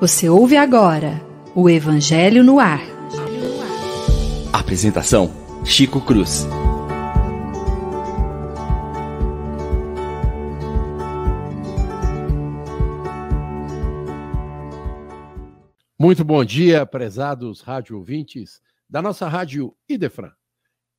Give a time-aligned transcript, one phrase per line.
[0.00, 1.20] Você ouve agora
[1.56, 2.80] o Evangelho no Ar.
[4.52, 5.34] Apresentação:
[5.64, 6.46] Chico Cruz.
[15.98, 20.30] Muito bom dia, prezados rádio ouvintes da nossa rádio Idefran.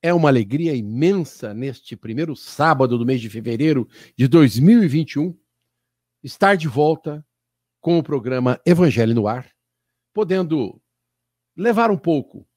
[0.02, 5.36] É uma alegria imensa neste primeiro sábado do mês de fevereiro de 2021
[6.24, 7.26] estar de volta
[7.82, 9.50] com o programa Evangelho no Ar,
[10.14, 10.80] podendo
[11.56, 12.48] levar um pouco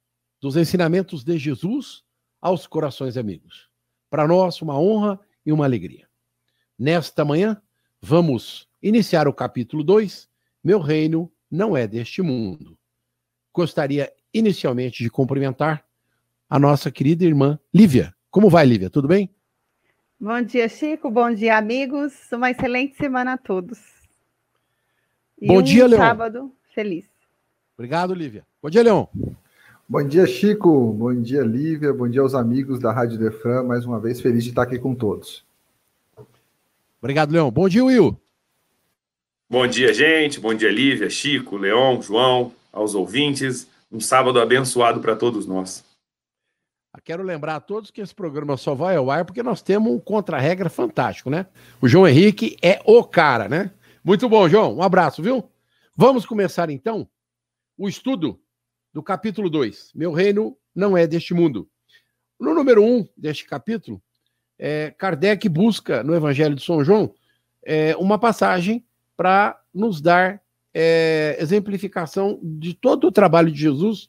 [0.40, 2.02] dos ensinamentos de Jesus
[2.40, 3.70] aos corações amigos.
[4.10, 6.09] Para nós, uma honra e uma alegria.
[6.78, 7.60] Nesta manhã,
[8.00, 10.28] vamos iniciar o capítulo 2,
[10.62, 12.78] Meu Reino não é deste mundo.
[13.52, 15.86] Gostaria inicialmente de cumprimentar
[16.50, 18.12] a nossa querida irmã Lívia.
[18.28, 18.90] Como vai, Lívia?
[18.90, 19.30] Tudo bem?
[20.18, 21.09] Bom dia, Chico.
[21.09, 22.12] Bom dia, amigos.
[22.32, 23.78] Uma excelente semana a todos.
[25.40, 25.98] E Bom um dia, Leon.
[25.98, 27.06] sábado feliz.
[27.78, 28.45] Obrigado, Lívia.
[28.60, 29.06] Bom dia, Leon.
[29.88, 30.93] Bom dia, Chico.
[30.93, 31.93] Bom dia, Lívia.
[31.95, 33.62] Bom dia aos amigos da Rádio Defran.
[33.62, 35.45] Mais uma vez, feliz de estar aqui com todos.
[37.01, 37.51] Obrigado, Leon.
[37.51, 38.21] Bom dia, Will.
[39.48, 40.38] Bom dia, gente.
[40.38, 43.66] Bom dia, Lívia, Chico, Leon, João, aos ouvintes.
[43.90, 45.84] Um sábado abençoado para todos nós.
[47.05, 49.99] Quero lembrar a todos que esse programa só vai ao ar porque nós temos um
[49.99, 51.46] contra-regra fantástico, né?
[51.80, 53.71] O João Henrique é o cara, né?
[54.02, 54.77] Muito bom, João.
[54.77, 55.49] Um abraço, viu?
[55.96, 57.09] Vamos começar então
[57.79, 58.41] o estudo
[58.93, 59.93] do capítulo 2.
[59.95, 61.68] Meu reino não é deste mundo.
[62.38, 64.03] No número 1 um deste capítulo,
[64.59, 67.15] é, Kardec busca no Evangelho de São João
[67.65, 68.84] é, uma passagem
[69.16, 70.43] para nos dar
[70.75, 74.09] é, exemplificação de todo o trabalho de Jesus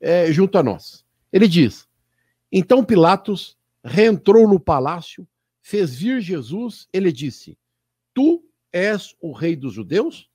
[0.00, 1.04] é, junto a nós.
[1.32, 1.88] Ele diz:
[2.52, 5.26] então Pilatos reentrou no palácio,
[5.62, 7.56] fez vir Jesus, ele disse:
[8.12, 10.28] Tu és o rei dos judeus?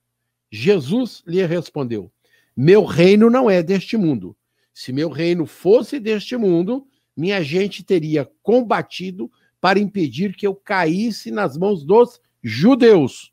[0.50, 2.10] Jesus lhe respondeu:
[2.56, 4.36] Meu reino não é deste mundo.
[4.74, 6.86] Se meu reino fosse deste mundo,
[7.16, 9.30] minha gente teria combatido
[9.60, 13.32] para impedir que eu caísse nas mãos dos judeus.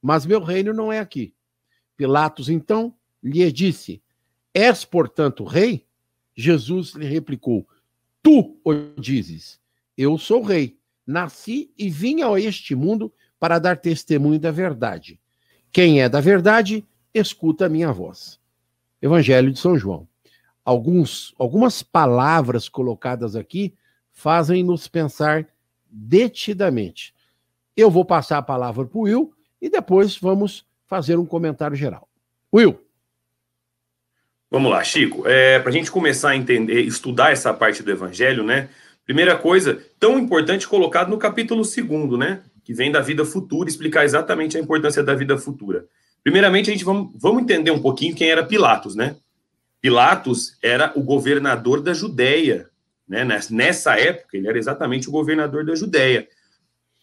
[0.00, 1.34] Mas meu reino não é aqui.
[1.96, 4.02] Pilatos então lhe disse:
[4.52, 5.86] És, portanto, rei?
[6.34, 7.66] Jesus lhe replicou:
[8.22, 9.60] Tu o dizes:
[9.96, 15.20] Eu sou rei, nasci e vim a este mundo para dar testemunho da verdade.
[15.72, 18.38] Quem é da verdade, escuta a minha voz.
[19.00, 20.06] Evangelho de São João.
[20.64, 23.74] Alguns, algumas palavras colocadas aqui
[24.12, 25.48] fazem nos pensar
[25.90, 27.12] detidamente.
[27.76, 32.08] Eu vou passar a palavra para o Will e depois vamos fazer um comentário geral.
[32.54, 32.78] Will.
[34.52, 35.26] Vamos lá, Chico.
[35.26, 38.68] É, Para a gente começar a entender, estudar essa parte do Evangelho, né?
[39.02, 42.42] Primeira coisa, tão importante colocado no capítulo 2, né?
[42.62, 45.86] Que vem da vida futura, explicar exatamente a importância da vida futura.
[46.22, 49.16] Primeiramente, a gente vamos, vamos entender um pouquinho quem era Pilatos, né?
[49.80, 52.68] Pilatos era o governador da Judéia,
[53.08, 53.26] né?
[53.48, 56.28] Nessa época, ele era exatamente o governador da Judéia.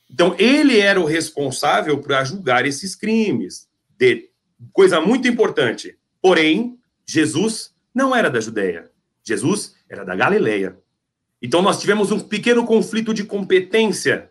[0.08, 3.68] Então, ele era o responsável para julgar esses crimes.
[3.98, 4.30] De
[4.72, 5.98] coisa muito importante.
[6.22, 6.79] Porém,
[7.12, 8.92] Jesus não era da Judéia.
[9.24, 10.78] Jesus era da Galileia.
[11.42, 14.30] Então nós tivemos um pequeno conflito de competência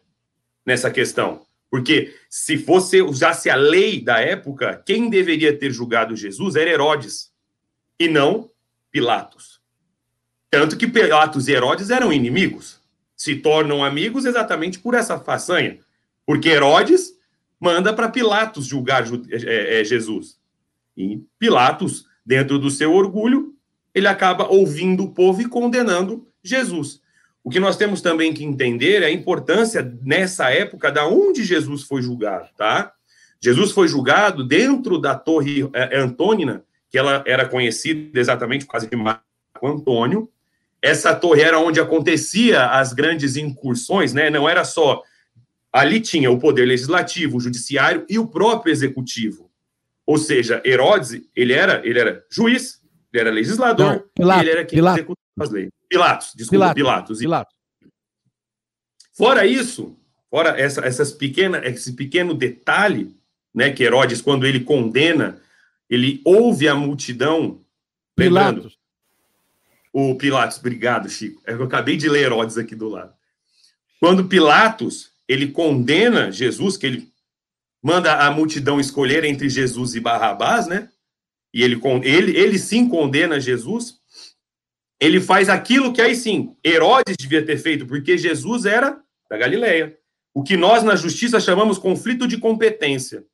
[0.64, 1.44] nessa questão.
[1.68, 7.32] Porque se fosse usasse a lei da época, quem deveria ter julgado Jesus era Herodes
[7.98, 8.48] e não
[8.92, 9.60] Pilatos.
[10.48, 12.80] Tanto que Pilatos e Herodes eram inimigos.
[13.16, 15.80] Se tornam amigos exatamente por essa façanha.
[16.24, 17.12] Porque Herodes
[17.58, 20.38] manda para Pilatos julgar é, é, Jesus.
[20.96, 23.54] E Pilatos dentro do seu orgulho,
[23.94, 27.00] ele acaba ouvindo o povo e condenando Jesus.
[27.42, 31.84] O que nós temos também que entender é a importância nessa época da onde Jesus
[31.84, 32.92] foi julgado, tá?
[33.40, 38.86] Jesus foi julgado dentro da Torre é, Antônina, que ela era conhecida exatamente por causa
[38.86, 39.22] de Marco
[39.62, 40.28] Antônio.
[40.82, 44.28] Essa torre era onde acontecia as grandes incursões, né?
[44.28, 45.02] Não era só
[45.72, 49.47] ali tinha o poder legislativo, o judiciário e o próprio executivo.
[50.08, 52.80] Ou seja, Herodes, ele era, ele era juiz,
[53.12, 54.96] ele era legislador, Não, Pilato, ele era quem Pilato.
[54.96, 55.68] executava as leis.
[55.86, 57.18] Pilatos, desculpa, Pilatos.
[57.18, 57.54] Pilatos.
[59.12, 59.98] Fora isso,
[60.30, 63.14] fora essa, essas pequenas, esse pequeno detalhe,
[63.54, 65.42] né, que Herodes, quando ele condena,
[65.90, 67.62] ele ouve a multidão.
[68.16, 68.78] Pilatos.
[69.92, 71.42] O Pilatos, obrigado, Chico.
[71.46, 73.12] É eu acabei de ler Herodes aqui do lado.
[74.00, 77.12] Quando Pilatos, ele condena Jesus, que ele
[77.88, 80.90] manda a multidão escolher entre Jesus e Barrabás, né?
[81.54, 83.94] E ele, ele, ele sim condena Jesus.
[85.00, 89.98] Ele faz aquilo que aí sim Herodes devia ter feito, porque Jesus era da Galileia.
[90.34, 93.24] O que nós na justiça chamamos conflito de competência.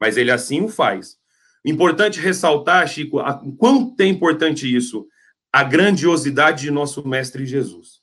[0.00, 1.18] Mas ele assim o faz.
[1.62, 5.06] Importante ressaltar, Chico, a, quanto é importante isso,
[5.52, 8.00] a grandiosidade de nosso Mestre Jesus.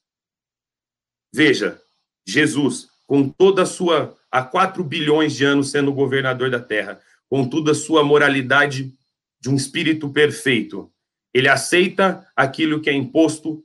[1.34, 1.82] Veja,
[2.24, 7.48] Jesus, com toda a sua, há 4 bilhões de anos sendo governador da Terra, com
[7.48, 8.94] toda a sua moralidade
[9.40, 10.92] de um espírito perfeito,
[11.34, 13.64] ele aceita aquilo que é imposto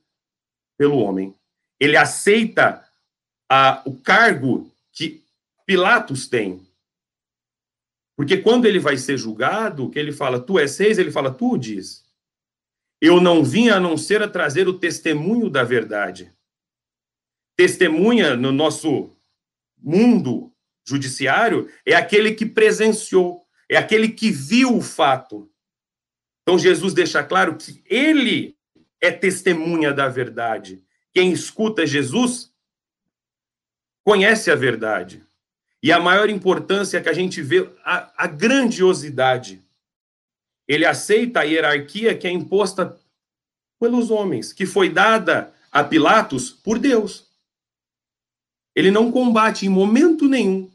[0.76, 1.34] pelo homem.
[1.80, 2.86] Ele aceita
[3.48, 5.24] a, o cargo que
[5.64, 6.66] Pilatos tem.
[8.16, 11.56] Porque quando ele vai ser julgado, que ele fala, tu és reis, ele fala, tu
[11.56, 12.04] diz.
[13.00, 16.32] Eu não vim a não ser a trazer o testemunho da verdade.
[17.56, 19.10] Testemunha no nosso
[19.78, 20.51] mundo
[20.84, 25.50] judiciário é aquele que presenciou, é aquele que viu o fato.
[26.42, 28.56] Então Jesus deixa claro que ele
[29.00, 30.84] é testemunha da verdade.
[31.12, 32.52] Quem escuta Jesus
[34.04, 35.22] conhece a verdade.
[35.82, 39.62] E a maior importância é que a gente vê a, a grandiosidade.
[40.66, 42.98] Ele aceita a hierarquia que é imposta
[43.80, 47.28] pelos homens, que foi dada a Pilatos por Deus.
[48.74, 50.71] Ele não combate em momento nenhum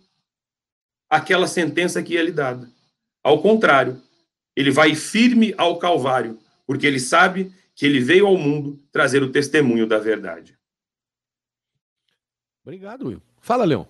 [1.10, 2.70] aquela sentença que ia lhe dada.
[3.24, 4.02] Ao contrário,
[4.56, 9.32] ele vai firme ao Calvário, porque ele sabe que ele veio ao mundo trazer o
[9.32, 10.58] testemunho da verdade.
[12.64, 13.22] Obrigado, Will.
[13.40, 13.88] Fala, Leão.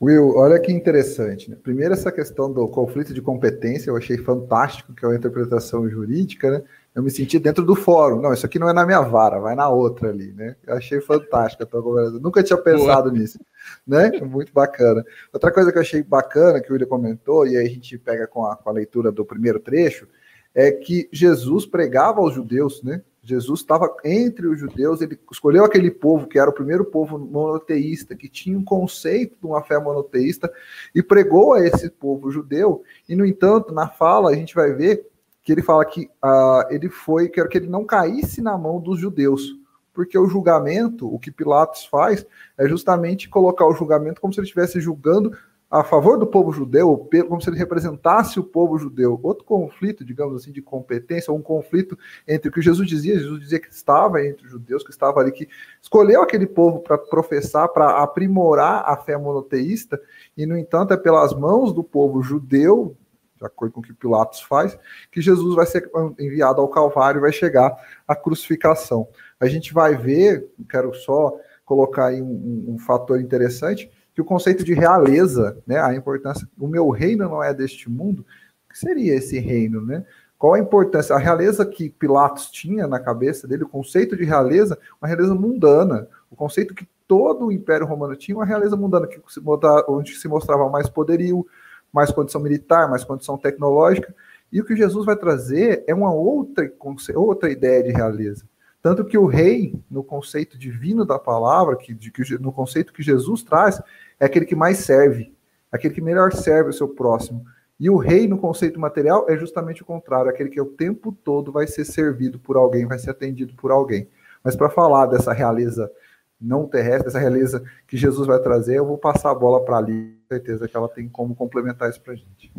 [0.00, 1.50] Will, olha que interessante.
[1.50, 1.56] Né?
[1.62, 6.50] Primeiro, essa questão do conflito de competência, eu achei fantástico, que é uma interpretação jurídica,
[6.50, 6.62] né?
[6.94, 8.20] Eu me senti dentro do fórum.
[8.20, 10.56] Não, isso aqui não é na minha vara, vai na outra ali, né?
[10.64, 12.20] Eu achei fantástica a tua conversa.
[12.20, 13.18] Nunca tinha pensado Boa.
[13.18, 13.38] nisso,
[13.86, 14.10] né?
[14.20, 15.04] Muito bacana.
[15.32, 18.26] Outra coisa que eu achei bacana, que o William comentou, e aí a gente pega
[18.26, 20.08] com a, com a leitura do primeiro trecho,
[20.54, 23.02] é que Jesus pregava aos judeus, né?
[23.24, 28.14] Jesus estava entre os judeus, ele escolheu aquele povo que era o primeiro povo monoteísta,
[28.14, 30.52] que tinha um conceito de uma fé monoteísta,
[30.94, 32.82] e pregou a esse povo judeu.
[33.08, 35.08] E, no entanto, na fala, a gente vai ver
[35.42, 38.98] que ele fala que uh, ele foi, quero que ele não caísse na mão dos
[38.98, 39.58] judeus,
[39.94, 42.26] porque o julgamento, o que Pilatos faz,
[42.58, 45.32] é justamente colocar o julgamento como se ele estivesse julgando
[45.70, 49.18] a favor do povo judeu, como se ele representasse o povo judeu.
[49.20, 51.98] Outro conflito, digamos assim, de competência, um conflito
[52.28, 55.32] entre o que Jesus dizia, Jesus dizia que estava entre os judeus, que estava ali,
[55.32, 55.48] que
[55.82, 60.00] escolheu aquele povo para professar, para aprimorar a fé monoteísta,
[60.36, 62.96] e, no entanto, é pelas mãos do povo judeu,
[63.36, 64.78] de acordo com o que Pilatos faz,
[65.10, 65.90] que Jesus vai ser
[66.20, 67.74] enviado ao Calvário e vai chegar
[68.06, 69.08] à crucificação.
[69.40, 74.24] A gente vai ver, quero só colocar aí um, um, um fator interessante, que o
[74.24, 78.24] conceito de realeza, né, a importância, o meu reino não é deste mundo,
[78.66, 80.04] o que seria esse reino, né?
[80.38, 81.14] Qual a importância?
[81.14, 86.06] A realeza que Pilatos tinha na cabeça dele, o conceito de realeza, uma realeza mundana,
[86.30, 89.40] o conceito que todo o Império Romano tinha, uma realeza mundana, que se,
[89.88, 91.46] onde se mostrava mais poderio,
[91.92, 94.14] mais condição militar, mais condição tecnológica,
[94.52, 96.70] e o que Jesus vai trazer é uma outra,
[97.14, 98.44] outra ideia de realeza.
[98.84, 103.02] Tanto que o rei, no conceito divino da palavra, que, de, que, no conceito que
[103.02, 103.80] Jesus traz,
[104.20, 105.34] é aquele que mais serve,
[105.72, 107.46] aquele que melhor serve o seu próximo.
[107.80, 111.50] E o rei, no conceito material, é justamente o contrário, aquele que o tempo todo
[111.50, 114.06] vai ser servido por alguém, vai ser atendido por alguém.
[114.44, 115.90] Mas para falar dessa realeza
[116.38, 120.14] não terrestre, dessa realeza que Jesus vai trazer, eu vou passar a bola para ali,
[120.28, 122.52] com certeza que ela tem como complementar isso para a gente.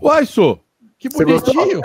[0.00, 0.60] Uai, Sô,
[0.96, 1.80] que bonitinho!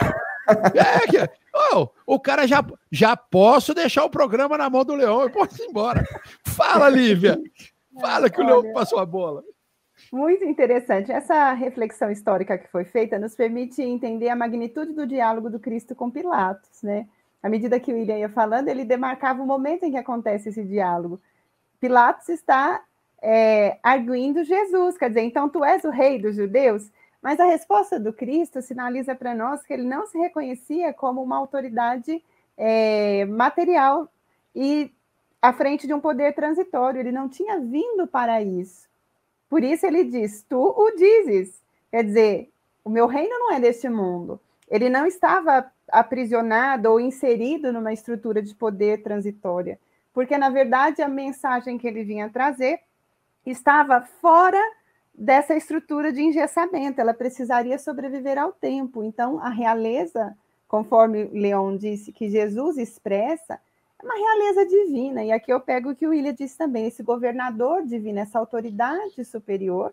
[0.75, 1.30] É, que,
[1.74, 5.62] oh, o cara já, já posso deixar o programa na mão do Leão, eu posso
[5.62, 6.04] ir embora.
[6.46, 7.42] Fala, Lívia.
[8.00, 9.44] Fala que o Leão passou a bola.
[10.12, 11.12] Muito interessante.
[11.12, 15.96] Essa reflexão histórica que foi feita nos permite entender a magnitude do diálogo do Cristo
[15.96, 17.08] com Pilatos, né?
[17.42, 20.64] À medida que o William ia falando, ele demarcava o momento em que acontece esse
[20.64, 21.20] diálogo.
[21.80, 22.84] Pilatos está
[23.22, 26.90] é, arguindo Jesus, quer dizer, então tu és o rei dos judeus?
[27.21, 31.38] Mas a resposta do Cristo sinaliza para nós que ele não se reconhecia como uma
[31.38, 32.24] autoridade
[32.57, 34.09] é, material
[34.55, 34.91] e
[35.41, 38.88] à frente de um poder transitório, ele não tinha vindo para isso.
[39.50, 41.62] Por isso ele diz: Tu o dizes.
[41.89, 42.51] Quer dizer,
[42.83, 44.39] o meu reino não é deste mundo.
[44.69, 49.79] Ele não estava aprisionado ou inserido numa estrutura de poder transitória,
[50.13, 52.81] porque na verdade a mensagem que ele vinha trazer
[53.45, 54.62] estava fora
[55.17, 59.03] dessa estrutura de engessamento, ela precisaria sobreviver ao tempo.
[59.03, 63.59] Então, a realeza, conforme Leon disse, que Jesus expressa,
[64.00, 65.24] é uma realeza divina.
[65.24, 69.25] E aqui eu pego o que o William disse também: esse governador divino, essa autoridade
[69.25, 69.91] superior,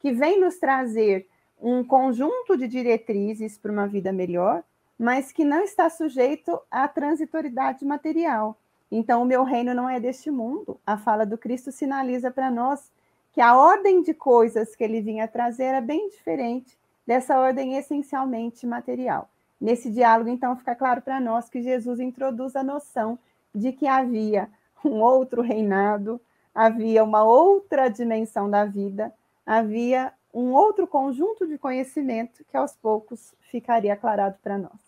[0.00, 1.26] que vem nos trazer
[1.60, 4.64] um conjunto de diretrizes para uma vida melhor,
[4.98, 8.56] mas que não está sujeito à transitoriedade material.
[8.90, 10.78] Então, o meu reino não é deste mundo.
[10.86, 12.90] A fala do Cristo sinaliza para nós
[13.32, 18.66] que a ordem de coisas que ele vinha trazer era bem diferente dessa ordem essencialmente
[18.66, 19.28] material.
[19.60, 23.18] Nesse diálogo, então, fica claro para nós que Jesus introduz a noção
[23.54, 24.48] de que havia
[24.84, 26.20] um outro reinado,
[26.54, 29.12] havia uma outra dimensão da vida,
[29.46, 34.80] havia um outro conjunto de conhecimento que aos poucos ficaria aclarado para nós.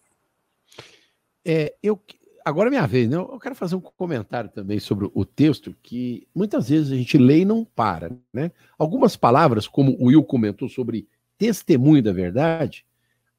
[1.44, 2.00] É, eu,
[2.44, 3.16] agora é minha vez, né?
[3.16, 7.40] Eu quero fazer um comentário também sobre o texto que muitas vezes a gente lê
[7.40, 8.52] e não para, né?
[8.78, 11.08] Algumas palavras, como o Will comentou sobre
[11.38, 12.84] testemunho da verdade,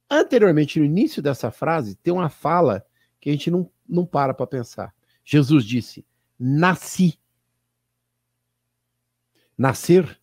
[0.09, 2.85] anteriormente, no início dessa frase, tem uma fala
[3.21, 4.93] que a gente não, não para para pensar.
[5.23, 6.05] Jesus disse:
[6.39, 7.19] Nasci.
[9.57, 10.19] Nascer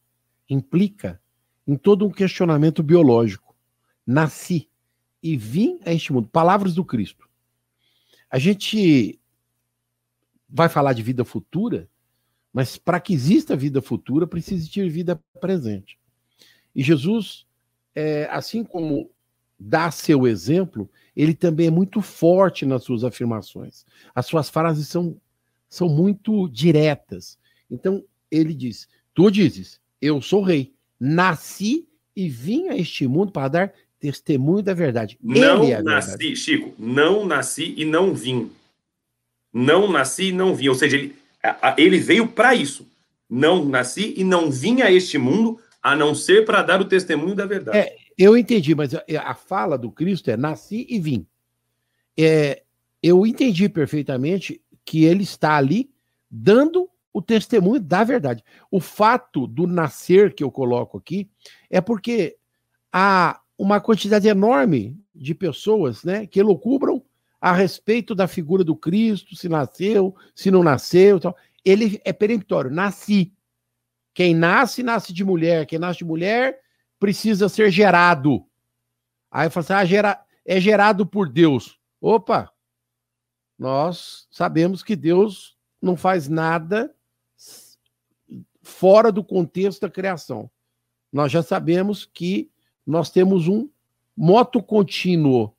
[0.48, 1.20] implica
[1.66, 3.56] em todo um questionamento biológico.
[4.06, 4.68] Nasci
[5.22, 6.28] e vim a este mundo.
[6.28, 7.31] Palavras do Cristo.
[8.32, 9.20] A gente
[10.48, 11.86] vai falar de vida futura,
[12.50, 15.98] mas para que exista vida futura, precisa existir vida presente.
[16.74, 17.46] E Jesus,
[17.94, 19.10] é, assim como
[19.58, 23.84] dá seu exemplo, ele também é muito forte nas suas afirmações.
[24.14, 25.20] As suas frases são,
[25.68, 27.38] são muito diretas.
[27.70, 31.86] Então, ele diz: Tu dizes, eu sou rei, nasci
[32.16, 35.16] e vim a este mundo para dar testemunho da verdade.
[35.22, 36.36] Não é nasci, verdade.
[36.36, 38.50] Chico, não nasci e não vim.
[39.52, 40.68] Não nasci e não vim.
[40.68, 41.14] Ou seja, ele,
[41.78, 42.84] ele veio para isso.
[43.30, 47.36] Não nasci e não vim a este mundo a não ser para dar o testemunho
[47.36, 47.78] da verdade.
[47.78, 51.24] É, eu entendi, mas a, fala do Cristo é nasci e vim.
[52.18, 52.62] É,
[53.00, 55.90] eu entendi perfeitamente que ele está ali
[56.28, 58.42] dando o testemunho da verdade.
[58.70, 61.30] O fato do nascer que eu coloco aqui
[61.70, 62.36] é porque
[62.92, 67.02] a uma quantidade enorme de pessoas né, que elocubram
[67.40, 71.18] a respeito da figura do Cristo, se nasceu, se não nasceu.
[71.18, 71.36] Tal.
[71.64, 73.32] Ele é peremptório, nasci.
[74.14, 75.66] Quem nasce, nasce de mulher.
[75.66, 76.60] Quem nasce de mulher
[77.00, 78.46] precisa ser gerado.
[79.28, 81.80] Aí fala assim: ah, gera, é gerado por Deus.
[82.00, 82.52] Opa!
[83.58, 86.94] Nós sabemos que Deus não faz nada
[88.62, 90.48] fora do contexto da criação.
[91.12, 92.51] Nós já sabemos que
[92.86, 93.68] nós temos um
[94.16, 95.54] moto contínuo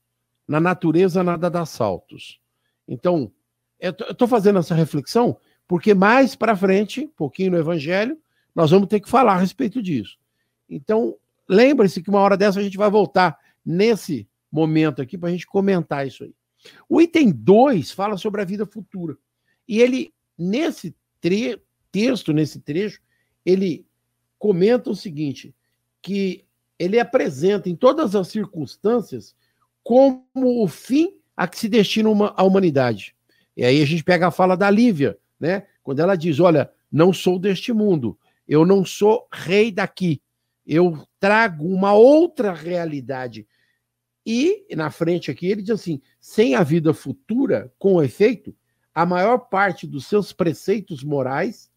[0.48, 2.40] na natureza nada dá saltos.
[2.88, 3.32] Então,
[3.80, 5.38] eu estou fazendo essa reflexão
[5.68, 8.18] porque mais para frente, um pouquinho no Evangelho,
[8.54, 10.18] nós vamos ter que falar a respeito disso.
[10.70, 11.16] Então,
[11.48, 15.48] lembre-se que uma hora dessa a gente vai voltar nesse momento aqui para a gente
[15.48, 16.36] comentar isso aí.
[16.88, 19.18] O item 2 fala sobre a vida futura.
[19.68, 20.96] E ele, nesse
[21.92, 23.02] texto, nesse trecho,
[23.46, 23.86] ele
[24.38, 25.56] comenta o seguinte:
[26.02, 26.46] que
[26.84, 29.36] ele apresenta em todas as circunstâncias
[29.84, 33.16] como o fim a que se destina uma, a humanidade.
[33.56, 35.66] E aí a gente pega a fala da Lívia, né?
[35.82, 40.22] Quando ela diz: Olha, não sou deste mundo, eu não sou rei daqui,
[40.66, 43.48] eu trago uma outra realidade.
[44.26, 48.56] E na frente aqui ele diz assim: sem a vida futura, com efeito,
[48.94, 51.70] a maior parte dos seus preceitos morais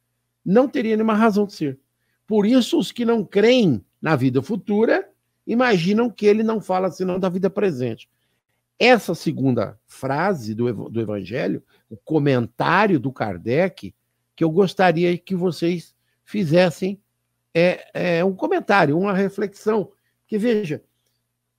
[0.45, 1.79] não teria nenhuma razão de ser.
[2.27, 5.05] Por isso, os que não creem na vida futura,
[5.45, 8.09] imaginam que ele não fala senão da vida presente.
[8.79, 11.61] Essa segunda frase do, do Evangelho,
[11.91, 13.93] o comentário do Kardec,
[14.37, 15.93] que eu gostaria que vocês
[16.25, 17.01] fizessem
[17.53, 19.91] é, é um comentário, uma reflexão.
[20.29, 20.85] Que veja,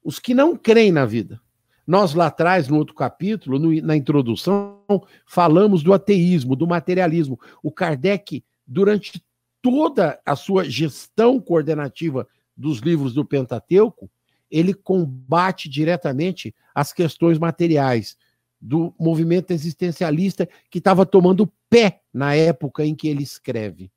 [0.01, 1.42] os que não creem na vida.
[1.86, 4.80] Nós lá atrás, no outro capítulo, no, na introdução,
[5.25, 7.38] falamos do ateísmo, do materialismo.
[7.62, 9.22] O Kardec, durante
[9.62, 12.25] toda a sua gestão coordenativa
[12.58, 14.10] dos livros do Pentateuco,
[14.50, 18.18] ele combate diretamente as questões materiais
[18.60, 23.92] do movimento existencialista que estava tomando pé na época em que ele escreve.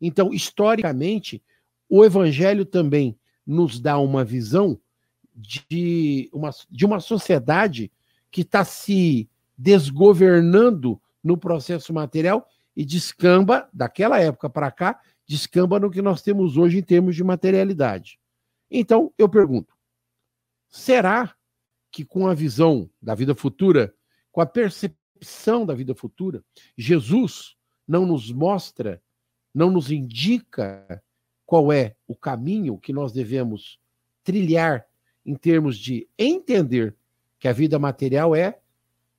[0.00, 1.42] Então, historicamente,
[1.88, 4.78] o Evangelho também nos dá uma visão
[5.34, 7.92] de uma, de uma sociedade
[8.30, 15.90] que está se desgovernando no processo material e descamba, daquela época para cá, descamba no
[15.90, 18.18] que nós temos hoje em termos de materialidade.
[18.70, 19.74] Então, eu pergunto:
[20.68, 21.34] será
[21.90, 23.94] que com a visão da vida futura,
[24.30, 26.44] com a percepção da vida futura,
[26.76, 27.56] Jesus
[27.86, 29.02] não nos mostra,
[29.54, 31.02] não nos indica
[31.44, 33.78] qual é o caminho que nós devemos
[34.22, 34.86] trilhar
[35.24, 36.94] em termos de entender
[37.38, 38.58] que a vida material é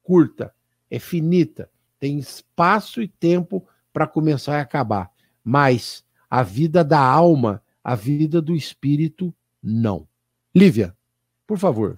[0.04, 0.54] curta,
[0.90, 5.12] é finita, tem espaço e tempo para começar e acabar
[5.48, 10.06] mas a vida da alma, a vida do espírito, não.
[10.54, 10.94] Lívia,
[11.48, 11.98] por favor.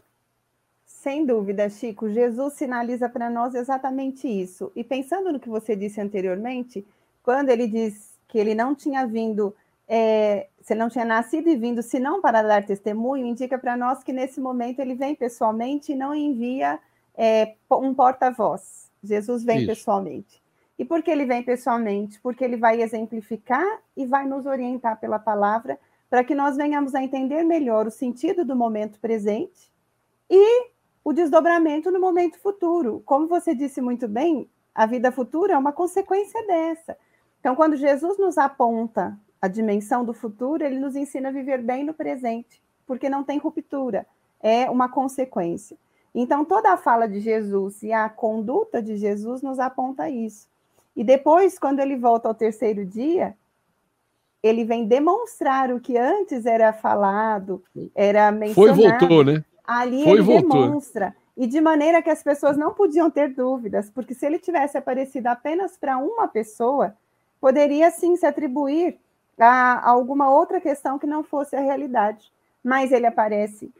[0.85, 2.11] Sem dúvida, Chico.
[2.11, 4.71] Jesus sinaliza para nós exatamente isso.
[4.75, 6.85] E pensando no que você disse anteriormente,
[7.23, 9.55] quando ele diz que ele não tinha vindo,
[9.87, 14.13] é, se não tinha nascido e vindo, senão para dar testemunho, indica para nós que
[14.13, 16.79] nesse momento ele vem pessoalmente e não envia
[17.17, 18.91] é, um porta-voz.
[19.03, 19.67] Jesus vem isso.
[19.67, 20.39] pessoalmente.
[20.79, 22.21] E por que ele vem pessoalmente?
[22.21, 25.77] Porque ele vai exemplificar e vai nos orientar pela palavra
[26.09, 29.69] para que nós venhamos a entender melhor o sentido do momento presente
[30.29, 30.69] e
[31.03, 33.03] o desdobramento no momento futuro.
[33.05, 36.97] Como você disse muito bem, a vida futura é uma consequência dessa.
[37.41, 41.83] Então, quando Jesus nos aponta a dimensão do futuro, ele nos ensina a viver bem
[41.83, 44.07] no presente, porque não tem ruptura,
[44.41, 45.77] é uma consequência.
[46.15, 50.48] Então, toda a fala de Jesus e a conduta de Jesus nos aponta isso.
[50.99, 53.33] E depois, quando ele volta ao terceiro dia,
[54.43, 57.63] ele vem demonstrar o que antes era falado,
[57.95, 58.75] era mencionado.
[58.75, 59.45] Foi voltou, né?
[59.65, 60.61] Ali Foi, ele voltou.
[60.61, 61.15] demonstra.
[61.37, 65.27] E de maneira que as pessoas não podiam ter dúvidas, porque se ele tivesse aparecido
[65.27, 66.93] apenas para uma pessoa,
[67.39, 68.97] poderia sim se atribuir
[69.39, 72.29] a alguma outra questão que não fosse a realidade.
[72.61, 73.71] Mas ele aparece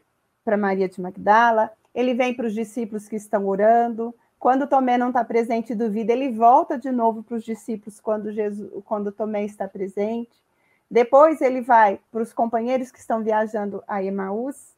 [0.42, 4.14] para Maria de Magdala, ele vem para os discípulos que estão orando.
[4.40, 8.32] Quando Tomé não está presente e duvida, ele volta de novo para os discípulos quando,
[8.32, 10.42] Jesus, quando Tomé está presente.
[10.90, 14.74] Depois ele vai para os companheiros que estão viajando a Emaús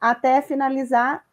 [0.00, 1.26] até finalizar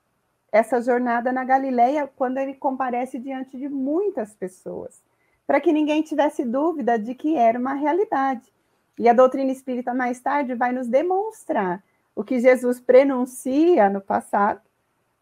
[0.52, 5.02] essa jornada na Galileia, quando ele comparece diante de muitas pessoas,
[5.48, 8.54] para que ninguém tivesse dúvida de que era uma realidade.
[9.00, 11.82] E a doutrina espírita, mais tarde, vai nos demonstrar
[12.14, 14.62] o que Jesus prenuncia no passado,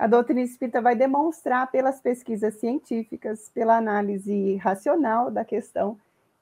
[0.02, 5.96] a doutrina espírita vai demonstrar pelas pesquisas científicas, pela análise racional da questão,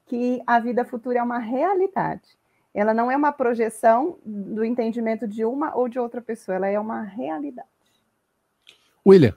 [0.06, 2.40] que a vida futura é uma realidade.
[2.74, 6.80] Ela não é uma projeção do entendimento de uma ou de outra pessoa, ela é
[6.80, 7.68] uma realidade.
[9.06, 9.36] William.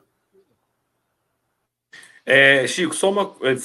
[2.25, 3.35] É, Chico, só uma.
[3.43, 3.57] É,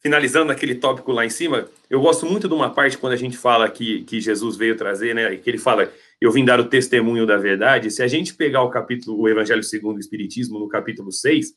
[0.00, 3.38] finalizando aquele tópico lá em cima, eu gosto muito de uma parte quando a gente
[3.38, 5.36] fala que, que Jesus veio trazer, né?
[5.36, 5.92] Que ele fala,
[6.24, 7.90] eu vim dar o testemunho da verdade.
[7.90, 11.52] Se a gente pegar o capítulo, o Evangelho segundo o Espiritismo, no capítulo 6,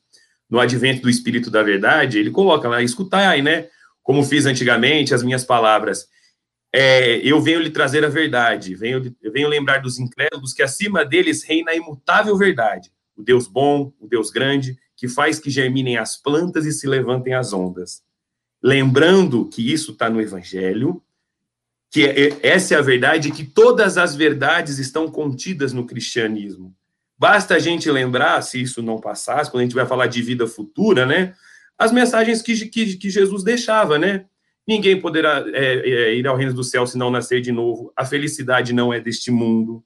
[0.49, 3.67] no advento do Espírito da Verdade, ele coloca lá, escutai, né?
[4.03, 6.07] Como fiz antigamente, as minhas palavras
[6.77, 11.05] é, eu venho lhe trazer a verdade, venho, eu venho lembrar dos incrédulos que acima
[11.05, 15.95] deles reina a imutável verdade, o Deus bom, o Deus grande, que faz que germinem
[15.95, 18.03] as plantas e se levantem as ondas.
[18.61, 21.01] Lembrando que isso está no Evangelho,
[21.95, 26.75] que é, é, essa é a verdade, que todas as verdades estão contidas no cristianismo.
[27.17, 30.45] Basta a gente lembrar, se isso não passasse, quando a gente vai falar de vida
[30.45, 31.33] futura, né?
[31.77, 34.25] As mensagens que, que, que Jesus deixava, né?
[34.67, 37.93] Ninguém poderá é, é, ir ao reino do céu se não nascer de novo.
[37.95, 39.81] A felicidade não é deste mundo.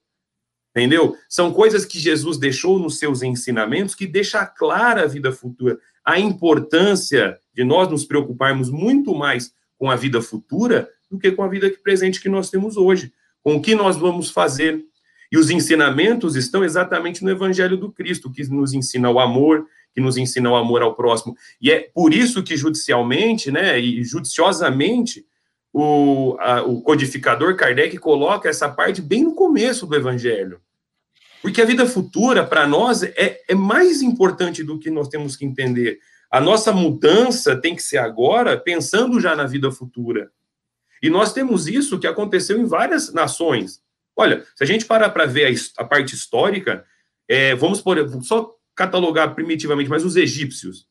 [0.76, 1.15] Entendeu?
[1.30, 6.19] São coisas que Jesus deixou nos seus ensinamentos que deixa clara a vida futura, a
[6.19, 11.48] importância de nós nos preocuparmos muito mais com a vida futura do que com a
[11.48, 13.12] vida presente que nós temos hoje,
[13.43, 14.84] com o que nós vamos fazer.
[15.32, 20.02] E os ensinamentos estão exatamente no Evangelho do Cristo, que nos ensina o amor, que
[20.02, 21.36] nos ensina o amor ao próximo.
[21.62, 25.26] E é por isso que judicialmente, né, e judiciosamente,
[25.72, 30.60] o, a, o codificador Kardec coloca essa parte bem no começo do Evangelho.
[31.41, 35.45] Porque a vida futura, para nós, é, é mais importante do que nós temos que
[35.45, 36.00] entender.
[36.30, 40.32] A nossa mudança tem que ser agora, pensando já na vida futura.
[41.01, 43.81] E nós temos isso que aconteceu em várias nações.
[44.15, 46.85] Olha, se a gente parar para ver a, a, parte histórica,
[47.27, 50.88] é, vamos por só catalogar primitivamente, mas os egípcios,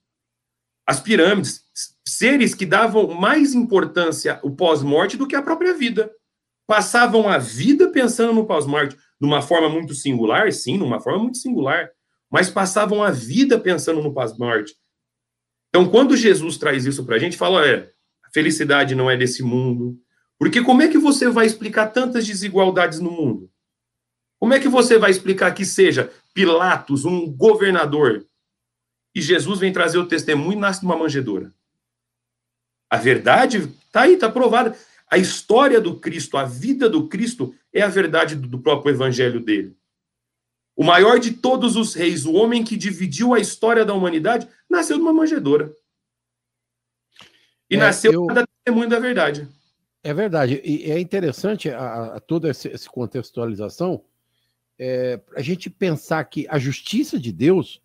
[0.87, 1.63] as pirâmides,
[2.07, 6.11] seres que davam mais importância ao pós-morte do que a própria vida.
[6.67, 11.39] Passavam a vida pensando no pós-morte, de uma forma muito singular, sim, numa forma muito
[11.39, 11.91] singular,
[12.31, 14.75] mas passavam a vida pensando no pós-morte.
[15.69, 17.91] Então, quando Jesus traz isso para a gente, fala, é,
[18.33, 19.99] felicidade não é desse mundo.
[20.39, 23.51] Porque como é que você vai explicar tantas desigualdades no mundo?
[24.39, 28.25] Como é que você vai explicar que seja Pilatos, um governador,
[29.15, 31.53] e Jesus vem trazer o testemunho e nasce numa manjedoura?
[32.89, 34.77] A verdade está aí, está provada.
[35.11, 39.77] A história do Cristo, a vida do Cristo é a verdade do próprio evangelho dele.
[40.77, 44.97] O maior de todos os reis, o homem que dividiu a história da humanidade, nasceu
[44.97, 45.75] numa manjedoura.
[47.71, 48.27] E é, nasceu eu...
[48.27, 49.49] para testemunho da verdade.
[50.03, 50.61] É verdade.
[50.65, 54.03] E é interessante a, a toda essa contextualização,
[54.79, 57.83] é, a gente pensar que a justiça de Deus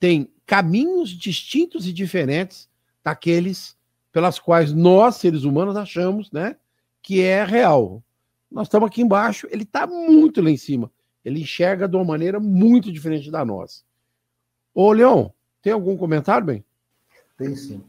[0.00, 2.68] tem caminhos distintos e diferentes
[3.04, 3.76] daqueles
[4.10, 6.56] pelas quais nós, seres humanos, achamos né,
[7.02, 8.02] que é real.
[8.50, 10.90] Nós estamos aqui embaixo, ele está muito lá em cima.
[11.24, 13.82] Ele enxerga de uma maneira muito diferente da nossa.
[14.74, 15.28] Ô, Leon,
[15.62, 16.64] tem algum comentário, bem?
[17.38, 17.82] Tem sim.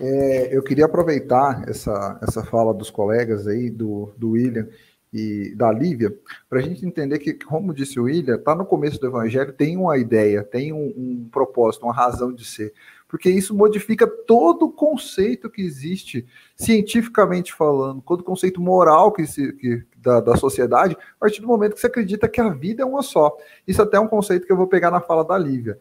[0.00, 4.66] É, eu queria aproveitar essa, essa fala dos colegas aí, do, do William
[5.12, 6.16] e da Lívia,
[6.48, 9.76] para a gente entender que, como disse o William, está no começo do Evangelho, tem
[9.76, 12.72] uma ideia, tem um, um, propósito, uma razão de ser,
[13.08, 19.26] porque isso modifica todo o conceito que existe, cientificamente falando, todo o conceito moral que,
[19.26, 22.82] se, que da, da sociedade, a partir do momento que você acredita que a vida
[22.82, 23.36] é uma só.
[23.66, 25.76] Isso até é um conceito que eu vou pegar na fala da Lívia.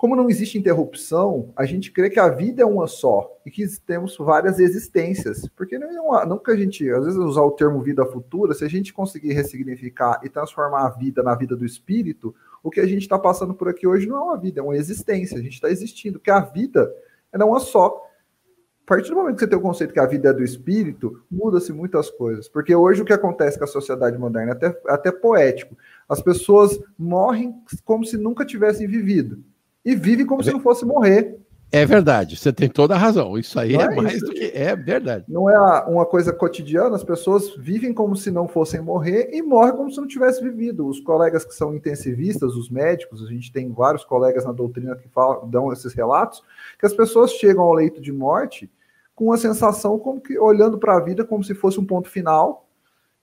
[0.00, 3.66] Como não existe interrupção, a gente crê que a vida é uma só e que
[3.80, 5.46] temos várias existências.
[5.54, 8.68] Porque não, é uma, a gente, às vezes, usar o termo vida futura, se a
[8.68, 13.02] gente conseguir ressignificar e transformar a vida na vida do espírito, o que a gente
[13.02, 15.36] está passando por aqui hoje não é uma vida, é uma existência.
[15.36, 16.90] A gente está existindo, que a vida
[17.30, 18.02] é uma só.
[18.82, 21.22] A partir do momento que você tem o conceito que a vida é do espírito,
[21.30, 22.48] muda-se muitas coisas.
[22.48, 25.76] Porque hoje o que acontece com a sociedade moderna é até, é até poético.
[26.08, 29.44] As pessoas morrem como se nunca tivessem vivido
[29.84, 31.38] e vive como é se não fosse morrer.
[31.72, 33.38] É verdade, você tem toda a razão.
[33.38, 34.26] Isso aí é, é, mais isso.
[34.26, 34.50] do que.
[34.52, 35.24] É verdade.
[35.28, 39.76] Não é uma coisa cotidiana, as pessoas vivem como se não fossem morrer e morrem
[39.76, 40.86] como se não tivessem vivido.
[40.88, 45.08] Os colegas que são intensivistas, os médicos, a gente tem vários colegas na doutrina que
[45.08, 46.42] falam, dão esses relatos,
[46.76, 48.68] que as pessoas chegam ao leito de morte
[49.14, 52.66] com uma sensação como que olhando para a vida como se fosse um ponto final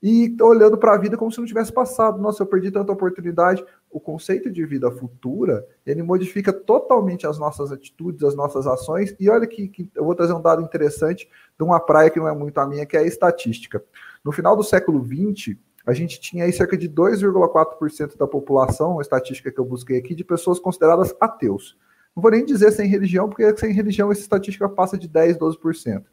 [0.01, 2.21] e olhando para a vida como se não tivesse passado.
[2.21, 3.65] Nossa, eu perdi tanta oportunidade.
[3.97, 9.15] O conceito de vida futura, ele modifica totalmente as nossas atitudes, as nossas ações.
[9.19, 12.27] E olha que, que, eu vou trazer um dado interessante de uma praia que não
[12.27, 13.83] é muito a minha, que é a estatística.
[14.23, 19.01] No final do século XX, a gente tinha aí cerca de 2,4% da população, a
[19.01, 21.75] estatística que eu busquei aqui, de pessoas consideradas ateus.
[22.15, 26.03] Não vou nem dizer sem religião, porque sem religião essa estatística passa de 10, 12%.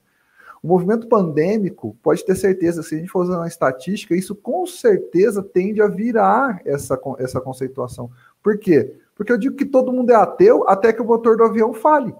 [0.64, 4.64] O movimento pandêmico, pode ter certeza, se a gente for usar uma estatística, isso com
[4.66, 8.10] certeza tende a virar essa, essa conceituação.
[8.42, 8.96] Por quê?
[9.14, 12.14] Porque eu digo que todo mundo é ateu até que o motor do avião fale.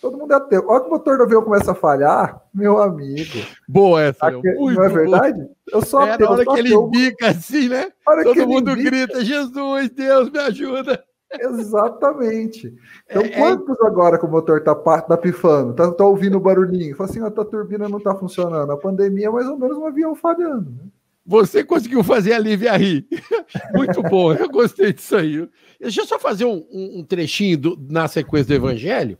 [0.00, 0.64] Todo mundo é ateu.
[0.66, 3.38] Olha que o motor do avião começa a falhar, meu amigo.
[3.68, 5.46] Boa essa, Aqui, Não é verdade?
[5.70, 6.14] Eu sou ateu.
[6.14, 6.64] É na hora que ateu.
[6.64, 7.92] ele bica assim, né?
[8.22, 11.04] Todo mundo grita, Jesus, Deus, me ajuda.
[11.32, 12.74] Exatamente.
[13.08, 13.86] Então, é, é, quantos é...
[13.86, 16.96] agora que o motor tá, tá pifando, tá, tá ouvindo o barulhinho?
[16.96, 18.72] Fala assim, a tua turbina não tá funcionando.
[18.72, 20.70] A pandemia é mais ou menos um avião falhando.
[20.70, 20.90] Né?
[21.26, 23.06] Você conseguiu fazer a Lívia rir.
[23.74, 25.46] Muito bom, eu gostei disso aí.
[25.78, 29.18] Deixa eu só fazer um, um trechinho do, na sequência do Evangelho,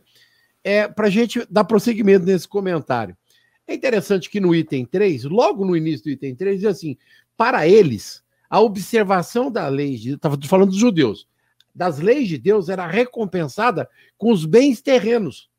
[0.63, 3.15] é, para a gente dar prosseguimento nesse comentário.
[3.67, 6.97] É interessante que no item 3, logo no início do item 3, diz assim:
[7.37, 11.27] para eles, a observação da lei, estava falando dos judeus,
[11.79, 15.49] das leis de Deus era recompensada com os bens terrenos,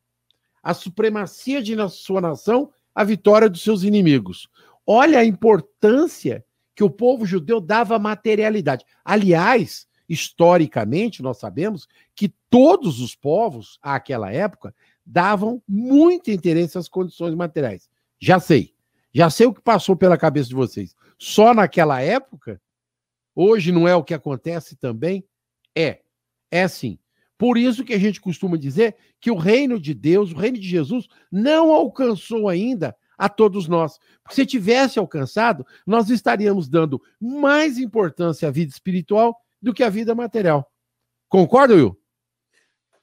[0.63, 4.47] a supremacia de sua nação, a vitória dos seus inimigos.
[4.87, 8.85] Olha a importância que o povo judeu dava à materialidade.
[9.03, 14.75] Aliás, historicamente, nós sabemos que todos os povos, àquela época,
[15.07, 17.89] davam muito interesse às condições materiais.
[18.19, 18.75] Já sei.
[19.11, 20.95] Já sei o que passou pela cabeça de vocês.
[21.19, 22.61] Só naquela época,
[23.35, 25.25] hoje não é o que acontece também?
[25.75, 26.01] É,
[26.51, 26.99] é sim.
[27.41, 30.69] Por isso que a gente costuma dizer que o reino de Deus, o reino de
[30.69, 33.99] Jesus, não alcançou ainda a todos nós.
[34.23, 39.89] Porque se tivesse alcançado, nós estaríamos dando mais importância à vida espiritual do que à
[39.89, 40.71] vida material.
[41.29, 41.99] Concorda, Will?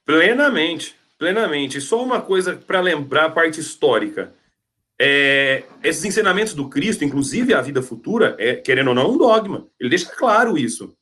[0.04, 1.80] Plenamente, plenamente.
[1.80, 4.34] Só uma coisa para lembrar a parte histórica.
[5.00, 9.66] É, esses ensinamentos do Cristo, inclusive a vida futura, é, querendo ou não, um dogma.
[9.78, 10.97] Ele deixa claro isso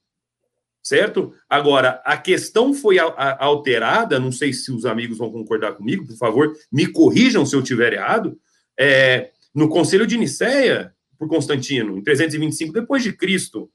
[0.86, 1.34] certo?
[1.50, 6.56] Agora, a questão foi alterada, não sei se os amigos vão concordar comigo, por favor,
[6.70, 8.38] me corrijam se eu estiver errado,
[8.78, 13.68] é, no Conselho de Nicéia, por Constantino, em 325 depois de Cristo.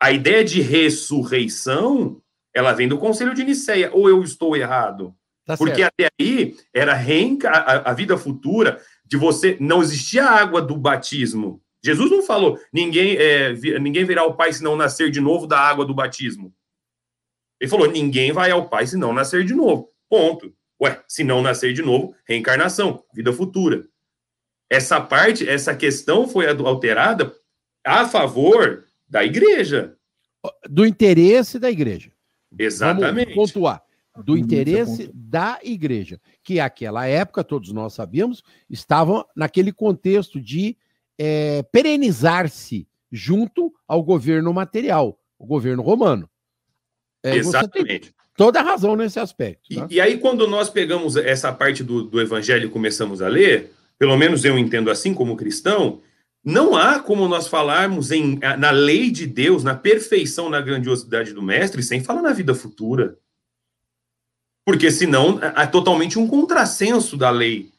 [0.00, 2.20] A ideia de ressurreição,
[2.52, 5.14] ela vem do Conselho de Nicéia, ou eu estou errado?
[5.44, 5.94] Tá Porque certo.
[5.94, 10.76] até aí era reenca a, a vida futura de você não existia a água do
[10.76, 15.46] batismo, Jesus não falou, ninguém, é, ninguém virá ao Pai se não nascer de novo
[15.46, 16.52] da água do batismo.
[17.60, 19.90] Ele falou, ninguém vai ao Pai se não nascer de novo.
[20.08, 20.52] Ponto.
[20.82, 23.86] Ué, se não nascer de novo, reencarnação, vida futura.
[24.68, 27.32] Essa parte, essa questão foi alterada
[27.84, 29.96] a favor da igreja.
[30.68, 32.10] Do interesse da igreja.
[32.58, 33.34] Exatamente.
[33.34, 33.82] Vamos pontuar.
[34.24, 36.20] Do interesse da igreja.
[36.42, 40.76] Que aquela época, todos nós sabíamos, estavam naquele contexto de
[41.18, 46.28] é, perenizar-se junto ao governo material, o governo romano.
[47.22, 48.14] É, Exatamente.
[48.36, 49.74] toda a razão nesse aspecto.
[49.74, 49.86] Né?
[49.90, 53.72] E, e, aí, quando nós pegamos essa parte do, do evangelho e começamos a ler,
[53.98, 56.00] pelo menos eu entendo assim como cristão,
[56.44, 61.42] não há como nós falarmos em, na lei de Deus, na perfeição, na grandiosidade do
[61.42, 63.18] Mestre, sem falar na vida futura.
[64.64, 67.72] Porque senão é, é totalmente um contrassenso da lei.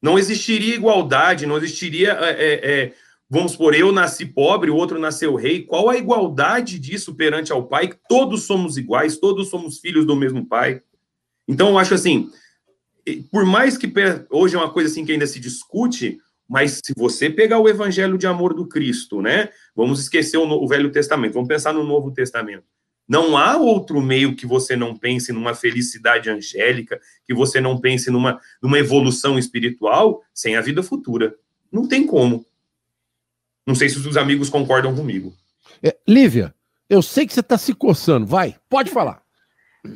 [0.00, 2.12] Não existiria igualdade, não existiria.
[2.12, 2.92] É, é, é
[3.28, 5.62] vamos por eu nasci pobre, o outro nasceu rei.
[5.62, 7.92] Qual a igualdade disso perante ao pai?
[8.08, 10.82] Todos somos iguais, todos somos filhos do mesmo pai.
[11.46, 12.30] Então, eu acho assim,
[13.30, 13.90] por mais que
[14.30, 18.16] hoje é uma coisa assim que ainda se discute, mas se você pegar o evangelho
[18.16, 19.50] de amor do Cristo, né?
[19.74, 22.64] Vamos esquecer o, o Velho Testamento, vamos pensar no Novo Testamento.
[23.08, 28.10] Não há outro meio que você não pense numa felicidade angélica, que você não pense
[28.10, 31.34] numa, numa evolução espiritual sem a vida futura.
[31.72, 32.44] Não tem como.
[33.66, 35.32] Não sei se os amigos concordam comigo.
[35.82, 36.54] É, Lívia,
[36.88, 38.26] eu sei que você está se coçando.
[38.26, 39.22] Vai, pode falar.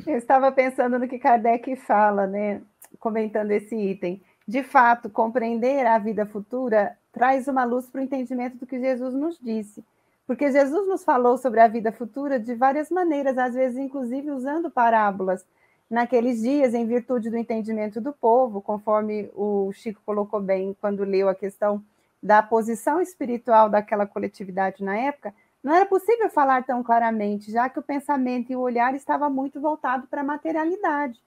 [0.07, 2.63] Eu estava pensando no que Kardec fala, né?
[2.99, 8.57] Comentando esse item de fato, compreender a vida futura traz uma luz para o entendimento
[8.57, 9.85] do que Jesus nos disse.
[10.27, 14.71] Porque Jesus nos falou sobre a vida futura de várias maneiras, às vezes, inclusive, usando
[14.71, 15.45] parábolas.
[15.91, 21.29] Naqueles dias, em virtude do entendimento do povo, conforme o Chico colocou bem quando leu
[21.29, 21.85] a questão
[22.23, 27.79] da posição espiritual daquela coletividade na época, não era possível falar tão claramente, já que
[27.79, 31.21] o pensamento e o olhar estava muito voltado para a materialidade.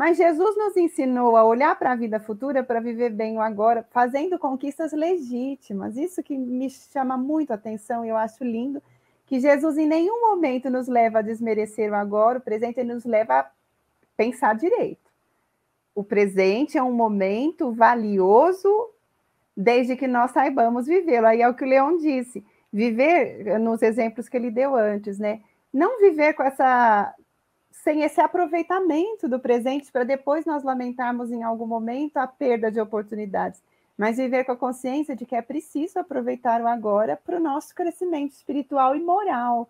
[0.00, 3.86] Mas Jesus nos ensinou a olhar para a vida futura para viver bem o agora,
[3.90, 5.94] fazendo conquistas legítimas.
[5.94, 8.82] Isso que me chama muito a atenção e eu acho lindo,
[9.26, 13.04] que Jesus em nenhum momento nos leva a desmerecer o agora, o presente ele nos
[13.04, 13.50] leva a
[14.16, 15.10] pensar direito.
[15.94, 18.88] O presente é um momento valioso
[19.54, 21.26] desde que nós saibamos vivê-lo.
[21.26, 25.42] Aí é o que o Leão disse, viver nos exemplos que ele deu antes, né?
[25.70, 27.14] Não viver com essa
[27.70, 32.80] sem esse aproveitamento do presente para depois nós lamentarmos em algum momento a perda de
[32.80, 33.62] oportunidades,
[33.96, 37.74] mas viver com a consciência de que é preciso aproveitar o agora para o nosso
[37.74, 39.68] crescimento espiritual e moral.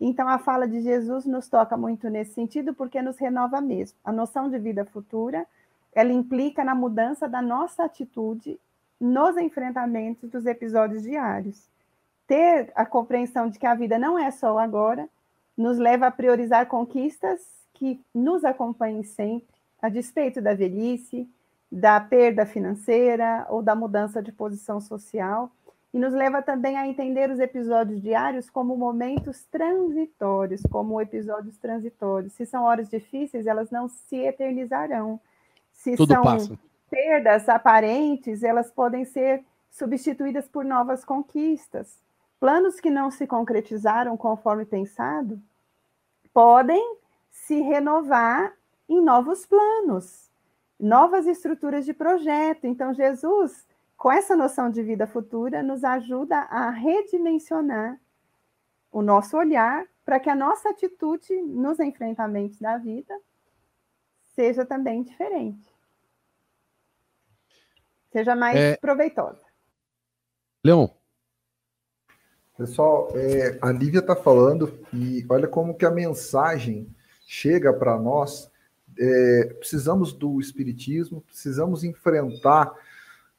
[0.00, 3.98] Então, a fala de Jesus nos toca muito nesse sentido, porque nos renova mesmo.
[4.04, 5.46] A noção de vida futura,
[5.94, 8.60] ela implica na mudança da nossa atitude
[9.00, 11.68] nos enfrentamentos dos episódios diários.
[12.26, 15.08] Ter a compreensão de que a vida não é só o agora,
[15.56, 17.40] nos leva a priorizar conquistas
[17.72, 21.28] que nos acompanhem sempre, a despeito da velhice,
[21.70, 25.50] da perda financeira ou da mudança de posição social,
[25.92, 32.34] e nos leva também a entender os episódios diários como momentos transitórios, como episódios transitórios.
[32.34, 35.18] Se são horas difíceis, elas não se eternizarão.
[35.72, 36.58] Se Tudo são passa.
[36.90, 41.98] perdas aparentes, elas podem ser substituídas por novas conquistas.
[42.38, 45.40] Planos que não se concretizaram conforme pensado
[46.32, 46.98] podem
[47.30, 48.54] se renovar
[48.88, 50.30] em novos planos,
[50.78, 52.66] novas estruturas de projeto.
[52.66, 57.98] Então, Jesus, com essa noção de vida futura, nos ajuda a redimensionar
[58.92, 63.18] o nosso olhar para que a nossa atitude nos enfrentamentos da vida
[64.34, 65.74] seja também diferente.
[68.12, 68.76] Seja mais é...
[68.76, 69.44] proveitosa.
[70.64, 70.88] Leon,
[72.56, 76.88] Pessoal, é, a Lívia está falando e olha como que a mensagem
[77.26, 78.50] chega para nós.
[78.98, 82.72] É, precisamos do Espiritismo, precisamos enfrentar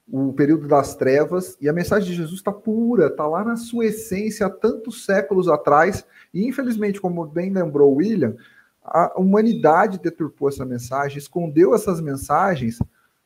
[0.08, 3.88] o período das trevas e a mensagem de Jesus está pura, está lá na sua
[3.88, 8.36] essência há tantos séculos atrás e infelizmente, como bem lembrou William,
[8.84, 12.78] a humanidade deturpou essa mensagem, escondeu essas mensagens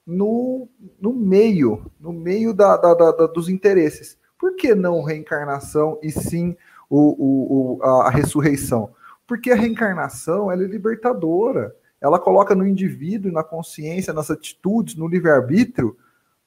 [0.07, 4.20] no, no meio, no meio da, da, da, dos interesses.
[4.41, 6.57] Por que não reencarnação e sim
[6.89, 8.89] o, o, a, a ressurreição?
[9.27, 11.75] Porque a reencarnação ela é libertadora.
[12.01, 15.95] Ela coloca no indivíduo, na consciência, nas atitudes, no livre-arbítrio,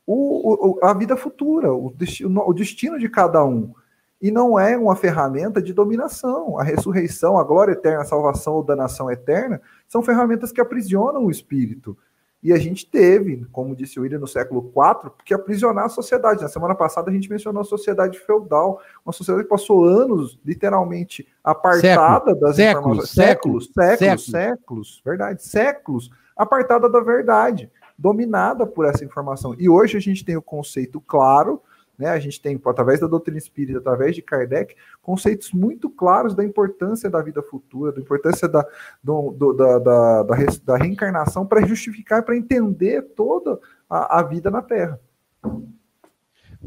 [0.05, 3.73] o, o, a vida futura, o destino, o destino de cada um.
[4.21, 6.59] E não é uma ferramenta de dominação.
[6.59, 11.31] A ressurreição, a glória eterna, a salvação ou danação eterna são ferramentas que aprisionam o
[11.31, 11.97] espírito.
[12.45, 16.43] E a gente teve, como disse o William, no século IV, que aprisionar a sociedade.
[16.43, 21.27] Na semana passada a gente mencionou a sociedade feudal, uma sociedade que passou anos, literalmente,
[21.43, 23.11] apartada Século, das séculos, informações.
[23.11, 29.57] Séculos, séculos, séculos, séculos, verdade, séculos, apartada da verdade, dominada por essa informação.
[29.59, 31.63] E hoje a gente tem o conceito claro
[31.99, 32.09] né?
[32.09, 37.09] A gente tem, através da doutrina espírita, através de Kardec, conceitos muito claros da importância
[37.09, 38.67] da vida futura, da importância da,
[39.03, 44.51] do, do, da, da, da, da, reencarnação para justificar, para entender toda a, a, vida
[44.51, 45.01] na Terra.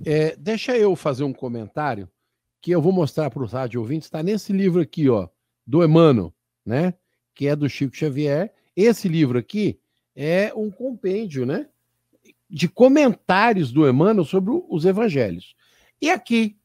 [0.06, 2.10] É, deixa eu fazer um comentário
[2.62, 4.08] que eu vou mostrar para os rádio ouvintes.
[4.08, 5.28] Está nesse livro aqui, ó,
[5.66, 6.34] do Emmanuel,
[6.66, 6.94] né?
[7.34, 8.54] Que é do Chico Xavier.
[8.76, 9.80] Esse livro aqui
[10.16, 11.68] é um compêndio, né?
[12.50, 15.56] De comentários do Emmanuel sobre os evangelhos.
[16.02, 16.58] E aqui,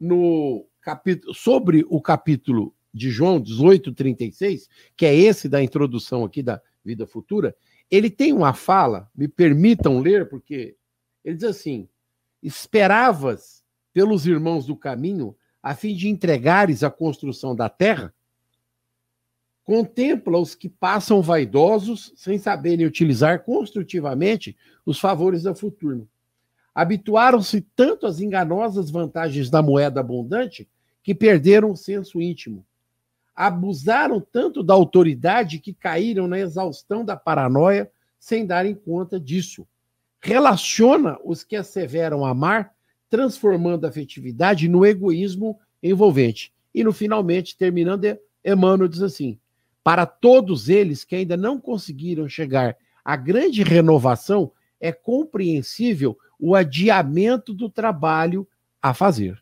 [0.00, 6.42] no capítulo, sobre o capítulo de João 18, 36, que é esse da introdução aqui
[6.42, 7.54] da Vida Futura,
[7.90, 10.76] ele tem uma fala, me permitam ler, porque
[11.24, 11.88] ele diz assim:
[12.42, 18.14] Esperavas pelos irmãos do caminho, a fim de entregares a construção da terra?
[19.66, 26.06] Contempla os que passam vaidosos, sem saberem utilizar construtivamente os favores da fortuna.
[26.74, 30.66] Habituaram-se tanto às enganosas vantagens da moeda abundante
[31.02, 32.64] que perderam o senso íntimo
[33.36, 39.68] abusaram tanto da autoridade que caíram na exaustão da paranoia sem darem conta disso.
[40.18, 42.72] Relaciona os que asseveram amar,
[43.10, 46.52] transformando a afetividade no egoísmo envolvente.
[46.74, 49.38] E no finalmente, terminando, Emmanuel diz assim:
[49.86, 57.54] para todos eles que ainda não conseguiram chegar à grande renovação, é compreensível o adiamento
[57.54, 58.48] do trabalho
[58.82, 59.40] a fazer.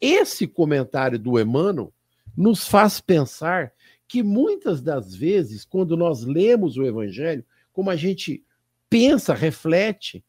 [0.00, 1.92] Esse comentário do Emmanuel
[2.36, 3.72] nos faz pensar
[4.08, 8.42] que muitas das vezes, quando nós lemos o Evangelho, como a gente
[8.90, 10.24] pensa, reflete,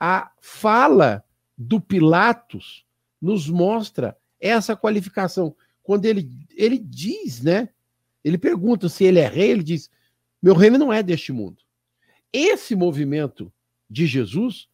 [0.00, 1.22] a fala
[1.54, 2.86] do Pilatos
[3.20, 5.54] nos mostra essa qualificação.
[5.82, 7.68] Quando ele, ele diz, né?
[8.24, 9.90] Ele pergunta se ele é rei, ele diz:
[10.42, 11.58] Meu reino não é deste mundo.
[12.32, 13.52] Esse movimento
[13.88, 14.68] de Jesus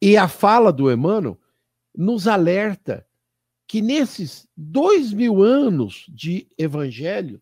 [0.00, 1.38] e a fala do Emmanuel
[1.96, 3.06] nos alerta
[3.66, 7.40] que nesses dois mil anos de evangelho,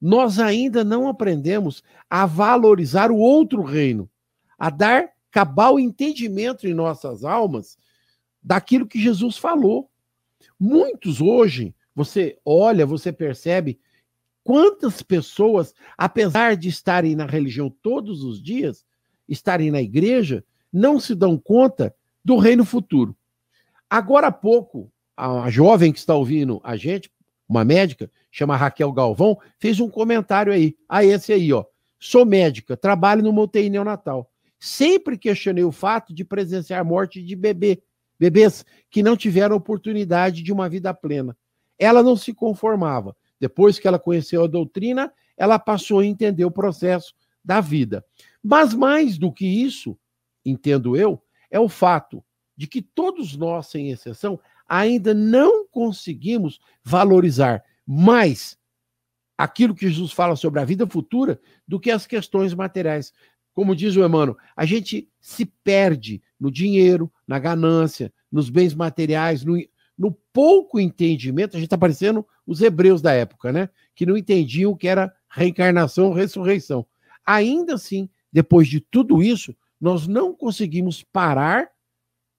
[0.00, 4.10] nós ainda não aprendemos a valorizar o outro reino,
[4.58, 7.78] a dar cabal entendimento em nossas almas
[8.42, 9.90] daquilo que Jesus falou.
[10.58, 13.78] Muitos hoje, você olha, você percebe
[14.44, 18.84] quantas pessoas, apesar de estarem na religião todos os dias,
[19.28, 23.16] estarem na igreja, não se dão conta do reino futuro.
[23.88, 27.10] Agora há pouco, a jovem que está ouvindo a gente,
[27.48, 30.76] uma médica, chama Raquel Galvão, fez um comentário aí.
[30.88, 31.64] Ah, esse aí, ó.
[31.98, 34.30] Sou médica, trabalho no UTI neonatal.
[34.58, 37.82] Sempre questionei o fato de presenciar morte de bebê,
[38.18, 41.36] bebês que não tiveram oportunidade de uma vida plena.
[41.78, 43.16] Ela não se conformava.
[43.40, 48.04] Depois que ela conheceu a doutrina, ela passou a entender o processo da vida.
[48.42, 49.98] Mas mais do que isso,
[50.44, 52.22] entendo eu, é o fato
[52.56, 58.58] de que todos nós, sem exceção, ainda não conseguimos valorizar mais
[59.36, 63.12] aquilo que Jesus fala sobre a vida futura do que as questões materiais.
[63.54, 69.42] Como diz o Emmanuel, a gente se perde no dinheiro, na ganância, nos bens materiais,
[69.42, 69.56] no,
[70.00, 71.54] no pouco entendimento.
[71.54, 73.68] A gente está parecendo os hebreus da época, né?
[73.94, 76.86] Que não entendiam o que era reencarnação, ressurreição.
[77.26, 81.68] Ainda assim, depois de tudo isso, nós não conseguimos parar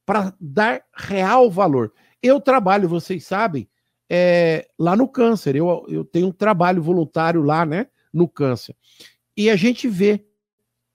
[0.07, 1.93] para dar real valor.
[2.19, 3.69] Eu trabalho, vocês sabem,
[4.09, 5.55] é, lá no câncer.
[5.55, 8.75] Eu, eu tenho um trabalho voluntário lá, né, no câncer.
[9.37, 10.25] E a gente vê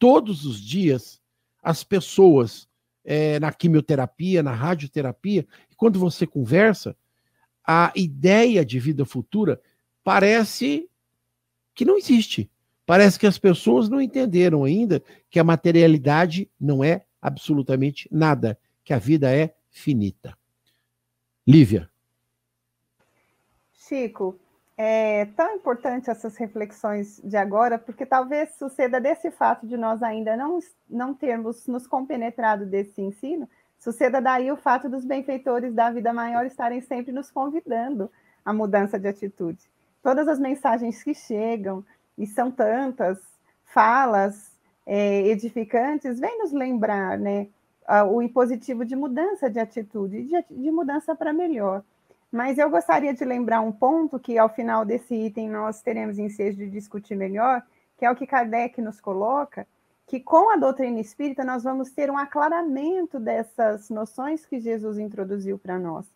[0.01, 1.21] todos os dias
[1.63, 2.69] as pessoas
[3.07, 5.47] é, na quimioterapia, na radioterapia,
[5.77, 6.97] quando você conversa,
[7.67, 9.61] a ideia de vida futura
[10.03, 10.89] parece
[11.75, 12.51] que não existe.
[12.87, 18.93] Parece que as pessoas não entenderam ainda que a materialidade não é absolutamente nada, que
[18.93, 20.39] a vida é finita.
[21.47, 21.91] Lívia.
[23.73, 24.39] Chico,
[24.77, 30.37] é tão importante essas reflexões de agora, porque talvez suceda desse fato de nós ainda
[30.37, 30.59] não,
[30.89, 36.45] não termos nos compenetrado desse ensino, suceda daí o fato dos benfeitores da vida maior
[36.47, 38.11] estarem sempre nos convidando
[38.45, 39.71] à mudança de atitude.
[40.03, 41.85] Todas as mensagens que chegam,
[42.17, 43.19] e são tantas,
[43.65, 44.53] falas
[44.87, 47.49] é, edificantes, vêm nos lembrar, né?
[48.09, 51.85] o impositivo de mudança de atitude, de, de mudança para melhor.
[52.33, 56.59] Mas eu gostaria de lembrar um ponto que, ao final desse item, nós teremos ensejo
[56.59, 57.63] de discutir melhor,
[57.97, 59.67] que é o que Kardec nos coloca,
[60.07, 65.59] que com a doutrina espírita nós vamos ter um aclaramento dessas noções que Jesus introduziu
[65.59, 66.07] para nós.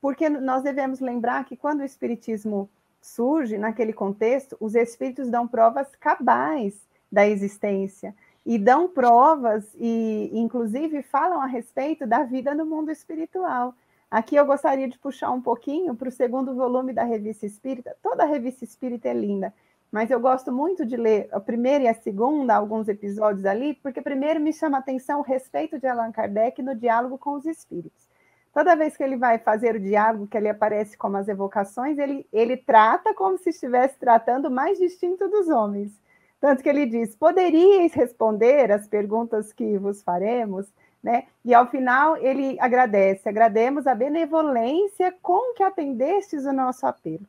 [0.00, 2.68] Porque nós devemos lembrar que quando o espiritismo
[3.00, 6.74] surge, naquele contexto, os espíritos dão provas cabais
[7.10, 13.74] da existência e dão provas e, inclusive, falam a respeito da vida no mundo espiritual.
[14.10, 17.96] Aqui eu gostaria de puxar um pouquinho para o segundo volume da Revista Espírita.
[18.02, 19.52] Toda a Revista Espírita é linda,
[19.90, 24.02] mas eu gosto muito de ler a primeira e a segunda, alguns episódios ali, porque
[24.02, 28.06] primeiro me chama a atenção o respeito de Allan Kardec no diálogo com os espíritos.
[28.52, 32.26] Toda vez que ele vai fazer o diálogo, que ele aparece como as evocações, ele,
[32.32, 35.92] ele trata como se estivesse tratando o mais distinto dos homens.
[36.40, 40.66] Tanto que ele diz: poderíeis responder as perguntas que vos faremos,
[41.02, 41.24] né?
[41.44, 47.26] E ao final ele agradece: agradecemos a benevolência com que atendestes o nosso apelo.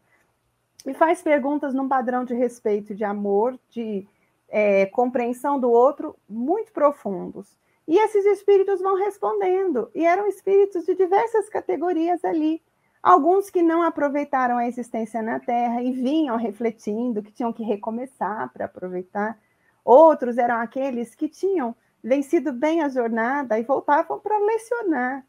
[0.86, 4.08] E faz perguntas num padrão de respeito, de amor, de,
[4.50, 7.58] é, compreensão do outro muito profundos.
[7.88, 12.62] E esses espíritos vão respondendo, e eram espíritos de diversas categorias ali.
[13.02, 18.52] Alguns que não aproveitaram a existência na Terra e vinham refletindo que tinham que recomeçar
[18.52, 19.40] para aproveitar.
[19.86, 21.74] Outros eram aqueles que tinham
[22.04, 25.26] vencido bem a jornada e voltavam para lecionar.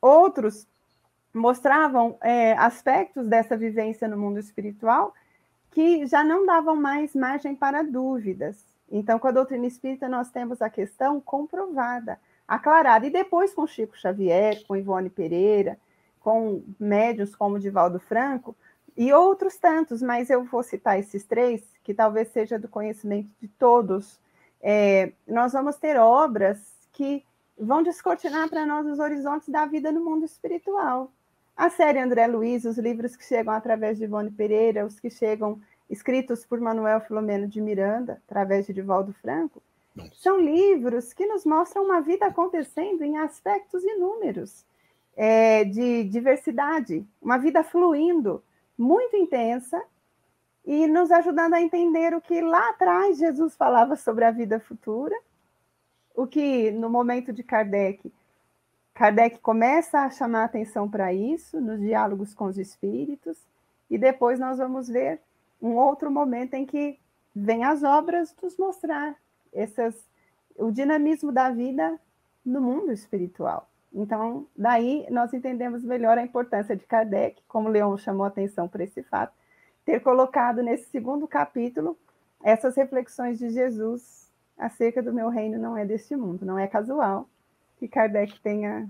[0.00, 0.66] Outros
[1.36, 5.14] mostravam é, aspectos dessa vivência no mundo espiritual
[5.70, 8.64] que já não davam mais margem para dúvidas.
[8.90, 12.18] Então, com a doutrina espírita, nós temos a questão comprovada,
[12.48, 13.06] aclarada.
[13.06, 15.78] E depois, com Chico Xavier, com Ivone Pereira,
[16.20, 18.56] com médios como Divaldo Franco,
[18.96, 23.46] e outros tantos, mas eu vou citar esses três, que talvez seja do conhecimento de
[23.46, 24.18] todos.
[24.62, 26.58] É, nós vamos ter obras
[26.92, 27.22] que
[27.58, 31.12] vão descortinar para nós os horizontes da vida no mundo espiritual.
[31.56, 35.58] A série André Luiz, os livros que chegam através de Ivone Pereira, os que chegam
[35.88, 39.62] escritos por Manuel Filomeno de Miranda, através de Divaldo Franco,
[39.94, 40.10] Nossa.
[40.16, 44.66] são livros que nos mostram uma vida acontecendo em aspectos inúmeros,
[45.16, 48.44] é, de diversidade, uma vida fluindo,
[48.76, 49.82] muito intensa,
[50.62, 55.16] e nos ajudando a entender o que lá atrás Jesus falava sobre a vida futura,
[56.14, 58.12] o que no momento de Kardec,
[58.96, 63.36] Kardec começa a chamar atenção para isso nos diálogos com os espíritos,
[63.90, 65.20] e depois nós vamos ver
[65.60, 66.98] um outro momento em que
[67.34, 69.14] vem as obras nos mostrar
[69.52, 69.94] essas,
[70.56, 72.00] o dinamismo da vida
[72.42, 73.68] no mundo espiritual.
[73.92, 79.02] Então, daí nós entendemos melhor a importância de Kardec, como Leon chamou atenção para esse
[79.02, 79.34] fato,
[79.84, 81.98] ter colocado nesse segundo capítulo
[82.42, 86.46] essas reflexões de Jesus acerca do meu reino não é deste mundo.
[86.46, 87.28] Não é casual
[87.78, 88.88] que Kardec tenha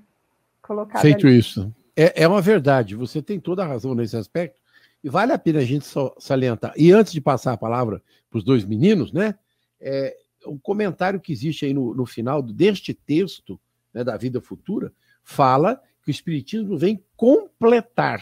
[0.62, 1.02] colocado.
[1.02, 1.38] Feito ali.
[1.38, 1.72] isso.
[1.96, 4.60] É, é uma verdade, você tem toda a razão nesse aspecto,
[5.02, 5.86] e vale a pena a gente
[6.18, 6.72] salientar.
[6.76, 9.34] E antes de passar a palavra para os dois meninos, né?
[9.80, 10.16] É,
[10.46, 13.60] um comentário que existe aí no, no final deste texto
[13.92, 18.20] né, da vida futura fala que o Espiritismo vem completar.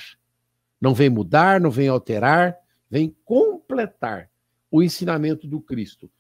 [0.81, 2.57] Não vem mudar, não vem alterar,
[2.91, 4.31] vem completar
[4.71, 6.11] o ensinamento do Cristo.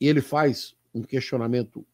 [0.00, 1.86] E ele faz um questionamento,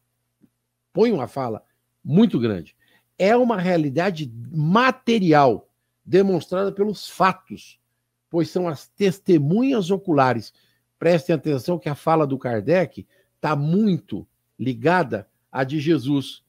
[0.91, 1.63] põe uma fala
[2.03, 2.75] muito grande.
[3.17, 5.69] É uma realidade material
[6.05, 7.79] demonstrada pelos fatos
[8.29, 10.53] pois são as testemunhas oculares.
[10.97, 14.27] Prestem atenção que a fala do Kardec está muito
[14.57, 16.43] ligada à de Jesus.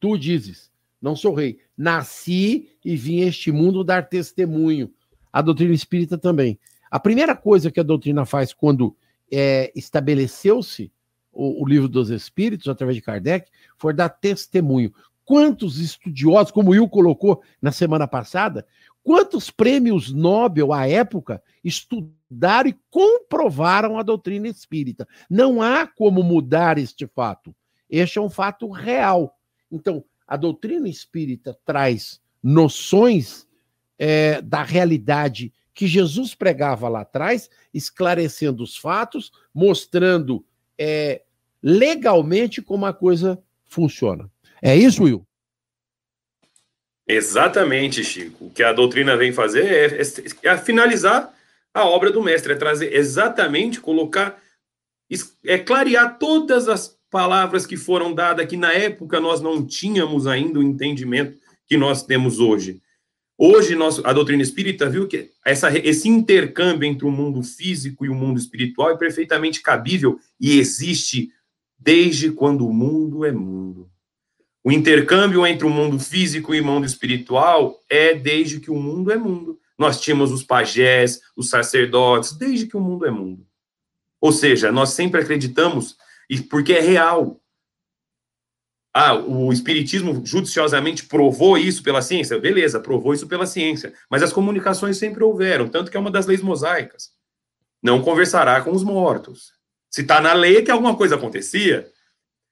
[0.00, 0.70] Tu dizes,
[1.00, 4.92] não sou rei, nasci e vim a este mundo dar testemunho.
[5.32, 6.58] A doutrina espírita também.
[6.90, 8.96] A primeira coisa que a doutrina faz quando
[9.30, 10.90] é, estabeleceu-se
[11.32, 14.92] o, o, livro dos Espíritos, através de Kardec, foi dar testemunho.
[15.24, 18.66] Quantos estudiosos, como o Will colocou na semana passada,
[19.02, 25.08] Quantos prêmios Nobel à época estudaram e comprovaram a doutrina espírita?
[25.28, 27.54] Não há como mudar este fato.
[27.88, 29.36] Este é um fato real.
[29.70, 33.48] Então, a doutrina espírita traz noções
[33.98, 40.44] é, da realidade que Jesus pregava lá atrás, esclarecendo os fatos, mostrando
[40.80, 41.20] é,
[41.62, 44.30] legalmente como a coisa funciona.
[44.62, 45.26] É isso, Will?
[47.06, 48.46] Exatamente, Chico.
[48.46, 51.34] O que a doutrina vem fazer é, é, é finalizar
[51.74, 54.40] a obra do mestre, é trazer exatamente, colocar,
[55.44, 60.60] é clarear todas as palavras que foram dadas que na época nós não tínhamos ainda
[60.60, 62.80] o entendimento que nós temos hoje.
[63.42, 68.10] Hoje nós, a doutrina espírita viu que essa, esse intercâmbio entre o mundo físico e
[68.10, 71.32] o mundo espiritual é perfeitamente cabível e existe
[71.78, 73.90] desde quando o mundo é mundo.
[74.62, 79.10] O intercâmbio entre o mundo físico e o mundo espiritual é desde que o mundo
[79.10, 79.58] é mundo.
[79.78, 83.46] Nós tínhamos os pajés, os sacerdotes, desde que o mundo é mundo.
[84.20, 85.96] Ou seja, nós sempre acreditamos,
[86.28, 87.40] e porque é real.
[88.92, 92.38] Ah, o Espiritismo judiciosamente provou isso pela ciência?
[92.38, 93.92] Beleza, provou isso pela ciência.
[94.10, 97.10] Mas as comunicações sempre houveram, tanto que é uma das leis mosaicas.
[97.82, 99.52] Não conversará com os mortos.
[99.88, 101.90] Se está na lei que alguma coisa acontecia,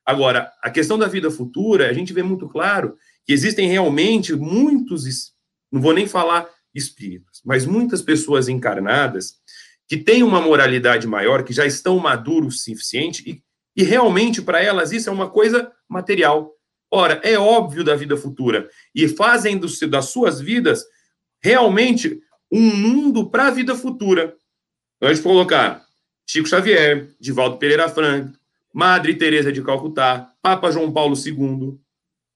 [0.08, 5.34] Agora, a questão da vida futura, a gente vê muito claro que existem realmente muitos,
[5.70, 9.34] não vou nem falar espíritos, mas muitas pessoas encarnadas
[9.86, 13.42] que têm uma moralidade maior, que já estão maduros o suficiente e,
[13.76, 16.52] e realmente para elas isso é uma coisa material.
[16.90, 20.84] Ora, é óbvio da vida futura e fazem do, das suas vidas
[21.42, 22.20] realmente
[22.50, 24.36] um mundo para a vida futura.
[24.96, 25.86] Então, a gente colocar
[26.26, 28.38] Chico Xavier, Divaldo Pereira Franco,
[28.72, 31.78] Madre Teresa de Calcutá, Papa João Paulo II.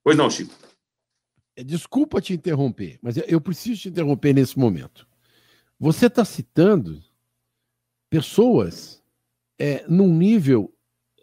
[0.05, 0.55] Pois não, Chico.
[1.57, 5.07] É, desculpa te interromper, mas eu preciso te interromper nesse momento.
[5.79, 7.03] Você está citando
[8.09, 9.03] pessoas
[9.59, 10.73] é, num nível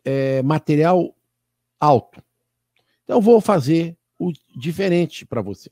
[0.04, 1.16] é, material
[1.80, 2.24] alto.
[3.04, 5.72] Então, vou fazer o diferente para você.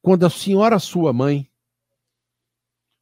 [0.00, 1.50] Quando a senhora, sua mãe,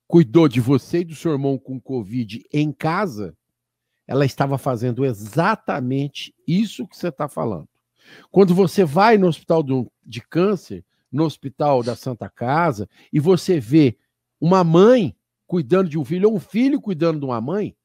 [0.07, 3.37] cuidou de você e do seu irmão com Covid em casa,
[4.07, 7.69] ela estava fazendo exatamente isso que você está falando.
[8.31, 9.65] Quando você vai no hospital
[10.05, 13.97] de câncer, no hospital da Santa Casa, e você vê
[14.41, 15.17] uma mãe
[15.47, 17.77] cuidando de um filho, ou um filho cuidando de uma mãe,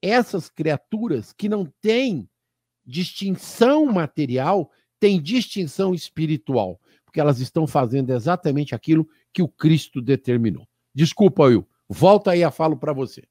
[0.00, 2.28] essas criaturas que não têm
[2.84, 10.66] distinção material, têm distinção espiritual, porque elas estão fazendo exatamente aquilo que o Cristo determinou.
[10.94, 11.66] Desculpa, Will.
[11.88, 13.22] Volta aí a falo para você.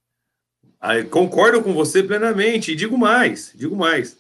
[1.09, 2.71] Concordo com você plenamente.
[2.71, 4.17] E digo mais, digo mais.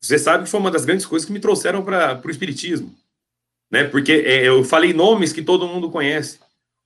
[0.00, 2.94] Você sabe que foi uma das grandes coisas que me trouxeram para o Espiritismo.
[3.70, 3.84] Né?
[3.84, 6.38] Porque é, eu falei nomes que todo mundo conhece.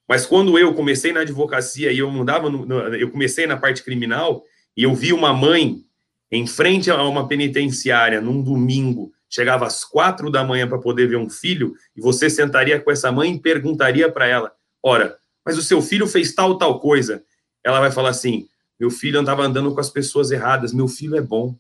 [0.09, 3.83] Mas quando eu comecei na advocacia e eu mudava, no, no, eu comecei na parte
[3.83, 4.43] criminal
[4.77, 5.85] e eu vi uma mãe
[6.31, 11.17] em frente a uma penitenciária num domingo, chegava às quatro da manhã para poder ver
[11.17, 14.53] um filho, e você sentaria com essa mãe e perguntaria para ela:
[14.83, 17.25] Ora, mas o seu filho fez tal, tal coisa.
[17.65, 21.21] Ela vai falar assim: Meu filho andava andando com as pessoas erradas, meu filho é
[21.21, 21.57] bom.